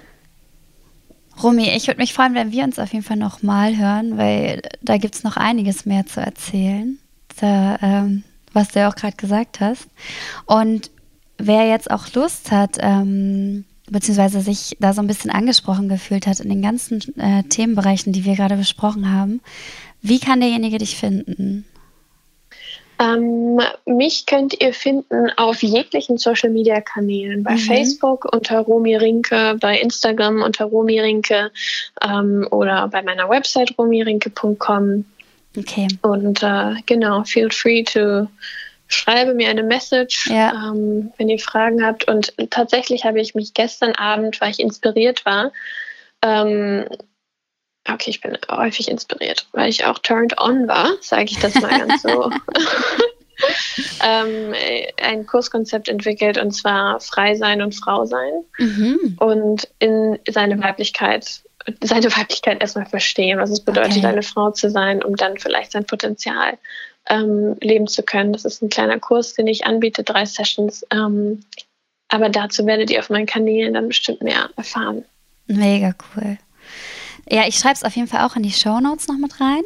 Rumi, 1.42 1.76
ich 1.76 1.88
würde 1.88 2.00
mich 2.00 2.14
freuen, 2.14 2.36
wenn 2.36 2.52
wir 2.52 2.64
uns 2.64 2.78
auf 2.78 2.94
jeden 2.94 3.04
Fall 3.04 3.18
nochmal 3.18 3.78
hören, 3.78 4.18
weil 4.18 4.62
da 4.84 4.98
gibt 4.98 5.16
es 5.16 5.24
noch 5.24 5.38
einiges 5.38 5.88
mehr 5.88 6.06
zu 6.06 6.20
erzählen. 6.20 7.00
Da 7.40 7.80
ähm, 7.82 8.24
was 8.54 8.70
du 8.70 8.80
ja 8.80 8.90
auch 8.90 8.96
gerade 8.96 9.18
gesagt 9.18 9.60
hast. 9.60 9.88
Und 10.46 10.92
wer 11.38 11.68
jetzt 11.68 11.90
auch 11.92 12.12
Lust 12.14 12.52
hat, 12.52 12.78
ähm, 12.80 13.66
beziehungsweise 13.90 14.42
sich 14.42 14.78
da 14.80 14.94
so 14.94 15.02
ein 15.02 15.08
bisschen 15.08 15.32
angesprochen 15.32 15.90
gefühlt 15.90 16.28
hat 16.28 16.40
in 16.40 16.50
den 16.50 16.62
ganzen 16.62 17.02
äh, 17.20 17.44
Themenbereichen, 17.44 18.14
die 18.14 18.26
wir 18.26 18.36
gerade 18.36 18.56
besprochen 18.56 19.12
haben, 19.12 19.42
wie 20.02 20.20
kann 20.20 20.40
derjenige 20.40 20.78
dich 20.78 20.96
finden? 20.96 21.66
Ähm, 23.02 23.60
mich 23.86 24.26
könnt 24.28 24.62
ihr 24.62 24.74
finden 24.74 25.32
auf 25.36 25.64
jeglichen 25.64 26.18
Social 26.18 26.52
Media 26.52 26.82
Kanälen. 26.82 27.44
Bei 27.44 27.54
mhm. 27.54 27.58
Facebook 27.58 28.32
unter 28.32 28.60
Romi 28.60 28.96
Rinke, 28.96 29.58
bei 29.60 29.80
Instagram 29.80 30.44
unter 30.44 30.66
Romi 30.66 31.00
Rinke 31.00 31.52
ähm, 32.02 32.48
oder 32.52 32.88
bei 32.90 33.02
meiner 33.02 33.28
Website 33.30 33.76
romirinke.com. 33.78 35.06
Okay. 35.58 35.88
Und 36.02 36.44
äh, 36.44 36.76
genau, 36.86 37.24
feel 37.24 37.50
free 37.52 37.84
to 37.84 38.28
schreibe 38.88 39.34
mir 39.34 39.50
eine 39.50 39.64
Message, 39.64 40.28
ja. 40.30 40.70
ähm, 40.70 41.12
wenn 41.18 41.30
ihr 41.30 41.40
Fragen 41.40 41.86
habt. 41.86 42.08
Und 42.08 42.34
tatsächlich 42.50 43.06
habe 43.06 43.22
ich 43.22 43.36
mich 43.36 43.54
gestern 43.54 43.94
Abend, 43.96 44.40
weil 44.42 44.52
ich 44.52 44.60
inspiriert 44.60 45.26
war, 45.26 45.52
ähm, 46.22 46.86
okay, 47.90 48.10
ich 48.10 48.22
bin 48.22 48.38
häufig 48.50 48.90
inspiriert, 48.90 49.48
weil 49.54 49.70
ich 49.70 49.86
auch 49.86 50.00
turned 50.00 50.40
on 50.40 50.68
war, 50.68 50.92
sage 51.02 51.26
ich 51.26 51.40
das 51.40 51.56
mal 51.56 51.80
ganz 51.80 52.02
so. 52.02 52.32
ähm, 54.04 54.54
ein 55.02 55.26
Kurskonzept 55.26 55.88
entwickelt 55.88 56.38
und 56.38 56.52
zwar 56.52 57.00
Frei 57.00 57.36
sein 57.36 57.62
und 57.62 57.74
Frau 57.74 58.06
sein 58.06 58.44
mhm. 58.58 59.16
und 59.20 59.68
in 59.80 60.20
seine 60.30 60.62
Weiblichkeit 60.62 61.42
seine 61.82 62.16
Weiblichkeit 62.16 62.62
erstmal 62.62 62.86
verstehen, 62.86 63.40
was 63.40 63.50
es 63.50 63.60
bedeutet, 63.60 63.98
okay. 63.98 64.06
eine 64.06 64.24
Frau 64.24 64.52
zu 64.52 64.70
sein, 64.70 65.04
um 65.04 65.16
dann 65.16 65.38
vielleicht 65.38 65.72
sein 65.72 65.86
Potenzial 65.86 66.58
ähm, 67.10 67.56
leben 67.62 67.88
zu 67.88 68.04
können. 68.04 68.34
Das 68.34 68.46
ist 68.46 68.62
ein 68.62 68.70
kleiner 68.70 69.00
Kurs, 69.00 69.34
den 69.34 69.48
ich 69.48 69.66
anbiete, 69.66 70.04
drei 70.04 70.26
Sessions. 70.26 70.86
Ähm, 70.92 71.44
aber 72.10 72.30
dazu 72.30 72.66
werdet 72.66 72.90
ihr 72.90 73.00
auf 73.00 73.10
meinen 73.10 73.26
Kanälen 73.26 73.74
dann 73.74 73.88
bestimmt 73.88 74.22
mehr 74.22 74.50
erfahren. 74.58 75.06
Mega 75.48 75.94
cool. 76.16 76.38
Ja, 77.30 77.48
ich 77.48 77.56
schreibe 77.58 77.76
es 77.76 77.84
auf 77.84 77.96
jeden 77.96 78.08
Fall 78.08 78.26
auch 78.26 78.36
in 78.36 78.44
die 78.44 78.52
Show 78.52 78.80
Notes 78.80 79.08
noch 79.08 79.18
mit 79.18 79.40
rein. 79.40 79.64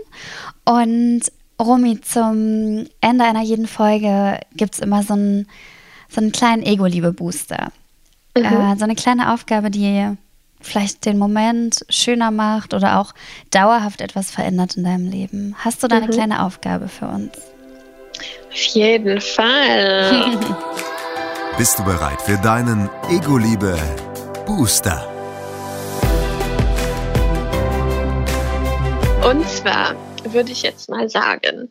Und 0.65 1.23
Romy, 1.59 2.01
zum 2.01 2.87
Ende 3.01 3.23
einer 3.23 3.41
jeden 3.41 3.67
Folge 3.67 4.39
gibt 4.53 4.75
es 4.75 4.79
immer 4.79 5.03
so 5.03 5.13
einen, 5.13 5.47
so 6.09 6.21
einen 6.21 6.31
kleinen 6.31 6.63
Ego-Liebe-Booster. 6.63 7.71
Mhm. 8.37 8.43
Äh, 8.43 8.75
so 8.77 8.83
eine 8.83 8.95
kleine 8.95 9.33
Aufgabe, 9.33 9.71
die 9.71 10.15
vielleicht 10.65 11.05
den 11.05 11.17
Moment 11.17 11.85
schöner 11.89 12.31
macht 12.31 12.73
oder 12.73 12.99
auch 12.99 13.13
dauerhaft 13.51 14.01
etwas 14.01 14.31
verändert 14.31 14.75
in 14.77 14.83
deinem 14.83 15.09
Leben. 15.09 15.55
Hast 15.59 15.83
du 15.83 15.87
da 15.87 15.97
eine 15.97 16.07
mhm. 16.07 16.11
kleine 16.11 16.43
Aufgabe 16.43 16.87
für 16.87 17.07
uns? 17.07 17.37
Auf 18.51 18.63
jeden 18.73 19.21
Fall. 19.21 20.37
Bist 21.57 21.79
du 21.79 21.83
bereit 21.83 22.21
für 22.21 22.37
deinen 22.37 22.89
Ego-Liebe 23.09 23.77
Booster? 24.45 25.09
Und 29.23 29.47
zwar 29.49 29.95
würde 30.25 30.51
ich 30.51 30.63
jetzt 30.63 30.89
mal 30.89 31.09
sagen, 31.09 31.69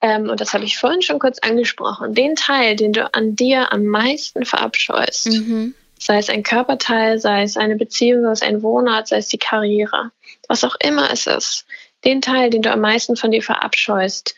ähm, 0.00 0.28
und 0.28 0.40
das 0.40 0.52
habe 0.52 0.64
ich 0.64 0.78
vorhin 0.78 1.02
schon 1.02 1.18
kurz 1.18 1.38
angesprochen, 1.38 2.14
den 2.14 2.34
Teil, 2.34 2.76
den 2.76 2.92
du 2.92 3.12
an 3.14 3.36
dir 3.36 3.72
am 3.72 3.84
meisten 3.84 4.44
verabscheust, 4.44 5.28
mhm 5.28 5.74
sei 6.00 6.18
es 6.18 6.30
ein 6.30 6.42
Körperteil, 6.42 7.20
sei 7.20 7.42
es 7.42 7.56
eine 7.56 7.76
Beziehung, 7.76 8.22
sei 8.24 8.32
es 8.32 8.42
ein 8.42 8.62
Wohnort, 8.62 9.08
sei 9.08 9.18
es 9.18 9.28
die 9.28 9.38
Karriere, 9.38 10.10
was 10.48 10.64
auch 10.64 10.74
immer 10.80 11.12
es 11.12 11.26
ist, 11.26 11.66
den 12.04 12.22
Teil, 12.22 12.50
den 12.50 12.62
du 12.62 12.72
am 12.72 12.80
meisten 12.80 13.16
von 13.16 13.30
dir 13.30 13.42
verabscheust, 13.42 14.34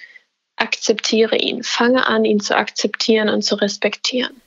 akzeptiere 0.57 1.37
ihn. 1.37 1.63
Fange 1.63 2.07
an, 2.07 2.25
ihn 2.25 2.41
zu 2.41 2.57
akzeptieren 2.57 3.29
und 3.29 3.43
zu 3.43 3.55
respektieren. 3.55 4.43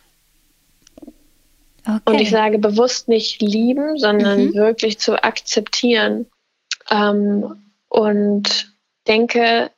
Okay. 1.87 1.99
Und 2.05 2.19
ich 2.19 2.31
sage 2.31 2.57
bewusst 2.57 3.07
nicht 3.07 3.41
lieben, 3.41 3.97
sondern 3.97 4.47
mhm. 4.47 4.53
wirklich 4.53 4.99
zu 4.99 5.23
akzeptieren. 5.23 6.27
Ähm, 6.89 7.63
und 7.89 8.73
denke, 9.07 9.71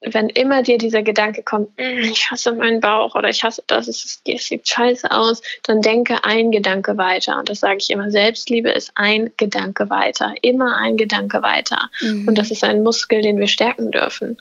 wenn 0.00 0.28
immer 0.28 0.62
dir 0.62 0.78
dieser 0.78 1.02
Gedanke 1.02 1.42
kommt, 1.42 1.70
hm, 1.78 1.98
ich 1.98 2.30
hasse 2.30 2.52
meinen 2.52 2.80
Bauch 2.80 3.14
oder 3.14 3.28
ich 3.28 3.42
hasse 3.42 3.62
das, 3.66 3.88
es, 3.88 4.20
es 4.26 4.46
sieht 4.46 4.68
scheiße 4.68 5.10
aus, 5.10 5.40
dann 5.62 5.80
denke 5.80 6.22
ein 6.24 6.50
Gedanke 6.50 6.98
weiter. 6.98 7.38
Und 7.38 7.48
das 7.48 7.60
sage 7.60 7.78
ich 7.78 7.90
immer, 7.90 8.10
Selbstliebe 8.10 8.70
ist 8.70 8.92
ein 8.94 9.32
Gedanke 9.36 9.88
weiter, 9.88 10.34
immer 10.42 10.76
ein 10.76 10.96
Gedanke 10.96 11.42
weiter. 11.42 11.90
Mhm. 12.00 12.28
Und 12.28 12.36
das 12.36 12.50
ist 12.50 12.62
ein 12.62 12.82
Muskel, 12.82 13.22
den 13.22 13.38
wir 13.38 13.48
stärken 13.48 13.90
dürfen. 13.90 14.36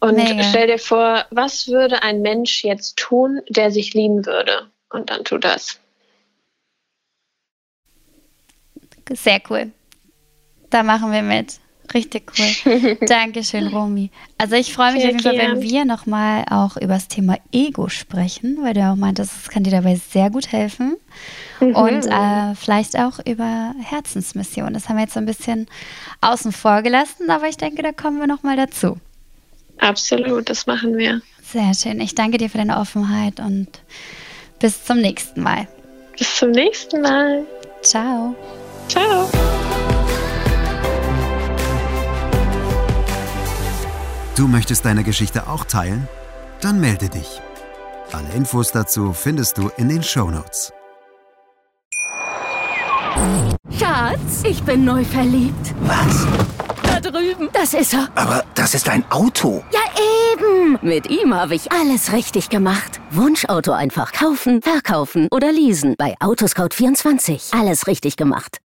Und 0.00 0.16
Mega. 0.16 0.42
stell 0.44 0.66
dir 0.66 0.78
vor, 0.78 1.26
was 1.30 1.68
würde 1.68 2.02
ein 2.02 2.22
Mensch 2.22 2.64
jetzt 2.64 2.96
tun, 2.96 3.42
der 3.48 3.70
sich 3.70 3.92
lieben 3.92 4.24
würde? 4.24 4.70
Und 4.88 5.10
dann 5.10 5.24
tu 5.24 5.36
das. 5.38 5.78
Sehr 9.10 9.40
cool. 9.50 9.72
Da 10.70 10.82
machen 10.82 11.12
wir 11.12 11.22
mit. 11.22 11.60
Richtig 11.92 12.30
cool. 12.38 12.96
Dankeschön, 13.06 13.66
Romy. 13.68 14.10
Also 14.38 14.54
ich 14.54 14.72
freue 14.72 14.92
mich 14.92 15.02
Sehr 15.02 15.10
auf 15.10 15.22
jeden 15.22 15.38
Fall, 15.38 15.38
wenn 15.38 15.62
wir 15.62 15.84
nochmal 15.84 16.44
auch 16.48 16.76
über 16.76 16.94
das 16.94 17.08
Thema 17.08 17.36
Ego 17.52 17.88
sprechen, 17.88 18.58
weil 18.62 18.74
du 18.74 18.88
auch 18.88 18.96
meintest, 18.96 19.32
das 19.36 19.48
kann 19.50 19.64
dir 19.64 19.72
dabei 19.72 19.96
sehr 19.96 20.30
gut 20.30 20.52
helfen. 20.52 20.96
Mhm. 21.60 21.74
Und 21.74 22.06
äh, 22.06 22.54
vielleicht 22.54 22.98
auch 22.98 23.18
über 23.26 23.74
Herzensmission. 23.82 24.72
Das 24.72 24.88
haben 24.88 24.96
wir 24.96 25.02
jetzt 25.02 25.14
so 25.14 25.20
ein 25.20 25.26
bisschen 25.26 25.66
außen 26.20 26.52
vor 26.52 26.82
gelassen, 26.82 27.28
aber 27.28 27.48
ich 27.48 27.56
denke, 27.56 27.82
da 27.82 27.92
kommen 27.92 28.20
wir 28.20 28.26
nochmal 28.26 28.56
dazu. 28.56 28.98
Absolut, 29.78 30.48
das 30.48 30.66
machen 30.66 30.96
wir. 30.96 31.22
Sehr 31.42 31.74
schön. 31.74 32.00
Ich 32.00 32.14
danke 32.14 32.38
dir 32.38 32.48
für 32.48 32.58
deine 32.58 32.78
Offenheit 32.78 33.40
und 33.40 33.68
bis 34.60 34.84
zum 34.84 34.98
nächsten 34.98 35.42
Mal. 35.42 35.66
Bis 36.16 36.36
zum 36.36 36.50
nächsten 36.50 37.00
Mal. 37.00 37.44
Ciao. 37.82 38.36
Ciao. 38.88 39.28
Du 44.36 44.46
möchtest 44.48 44.84
deine 44.84 45.04
Geschichte 45.04 45.48
auch 45.48 45.64
teilen? 45.64 46.08
Dann 46.60 46.80
melde 46.80 47.08
dich. 47.08 47.40
Alle 48.12 48.28
Infos 48.34 48.72
dazu 48.72 49.12
findest 49.12 49.58
du 49.58 49.70
in 49.76 49.88
den 49.88 50.02
Show 50.02 50.30
Notes. 50.30 50.72
Schatz, 53.78 54.42
ich 54.44 54.62
bin 54.62 54.84
neu 54.84 55.04
verliebt. 55.04 55.74
Was? 55.82 56.26
Da 56.82 57.00
drüben. 57.00 57.48
Das 57.52 57.74
ist 57.74 57.92
er. 57.92 58.08
Aber 58.14 58.44
das 58.54 58.74
ist 58.74 58.88
ein 58.88 59.04
Auto. 59.10 59.62
Ja, 59.72 59.80
eben. 60.32 60.78
Mit 60.82 61.08
ihm 61.10 61.34
habe 61.34 61.54
ich 61.54 61.70
alles 61.72 62.12
richtig 62.12 62.48
gemacht. 62.48 63.00
Wunschauto 63.10 63.72
einfach 63.72 64.12
kaufen, 64.12 64.62
verkaufen 64.62 65.28
oder 65.30 65.52
leasen. 65.52 65.94
Bei 65.98 66.14
Autoscout24. 66.20 67.58
Alles 67.58 67.86
richtig 67.86 68.16
gemacht. 68.16 68.58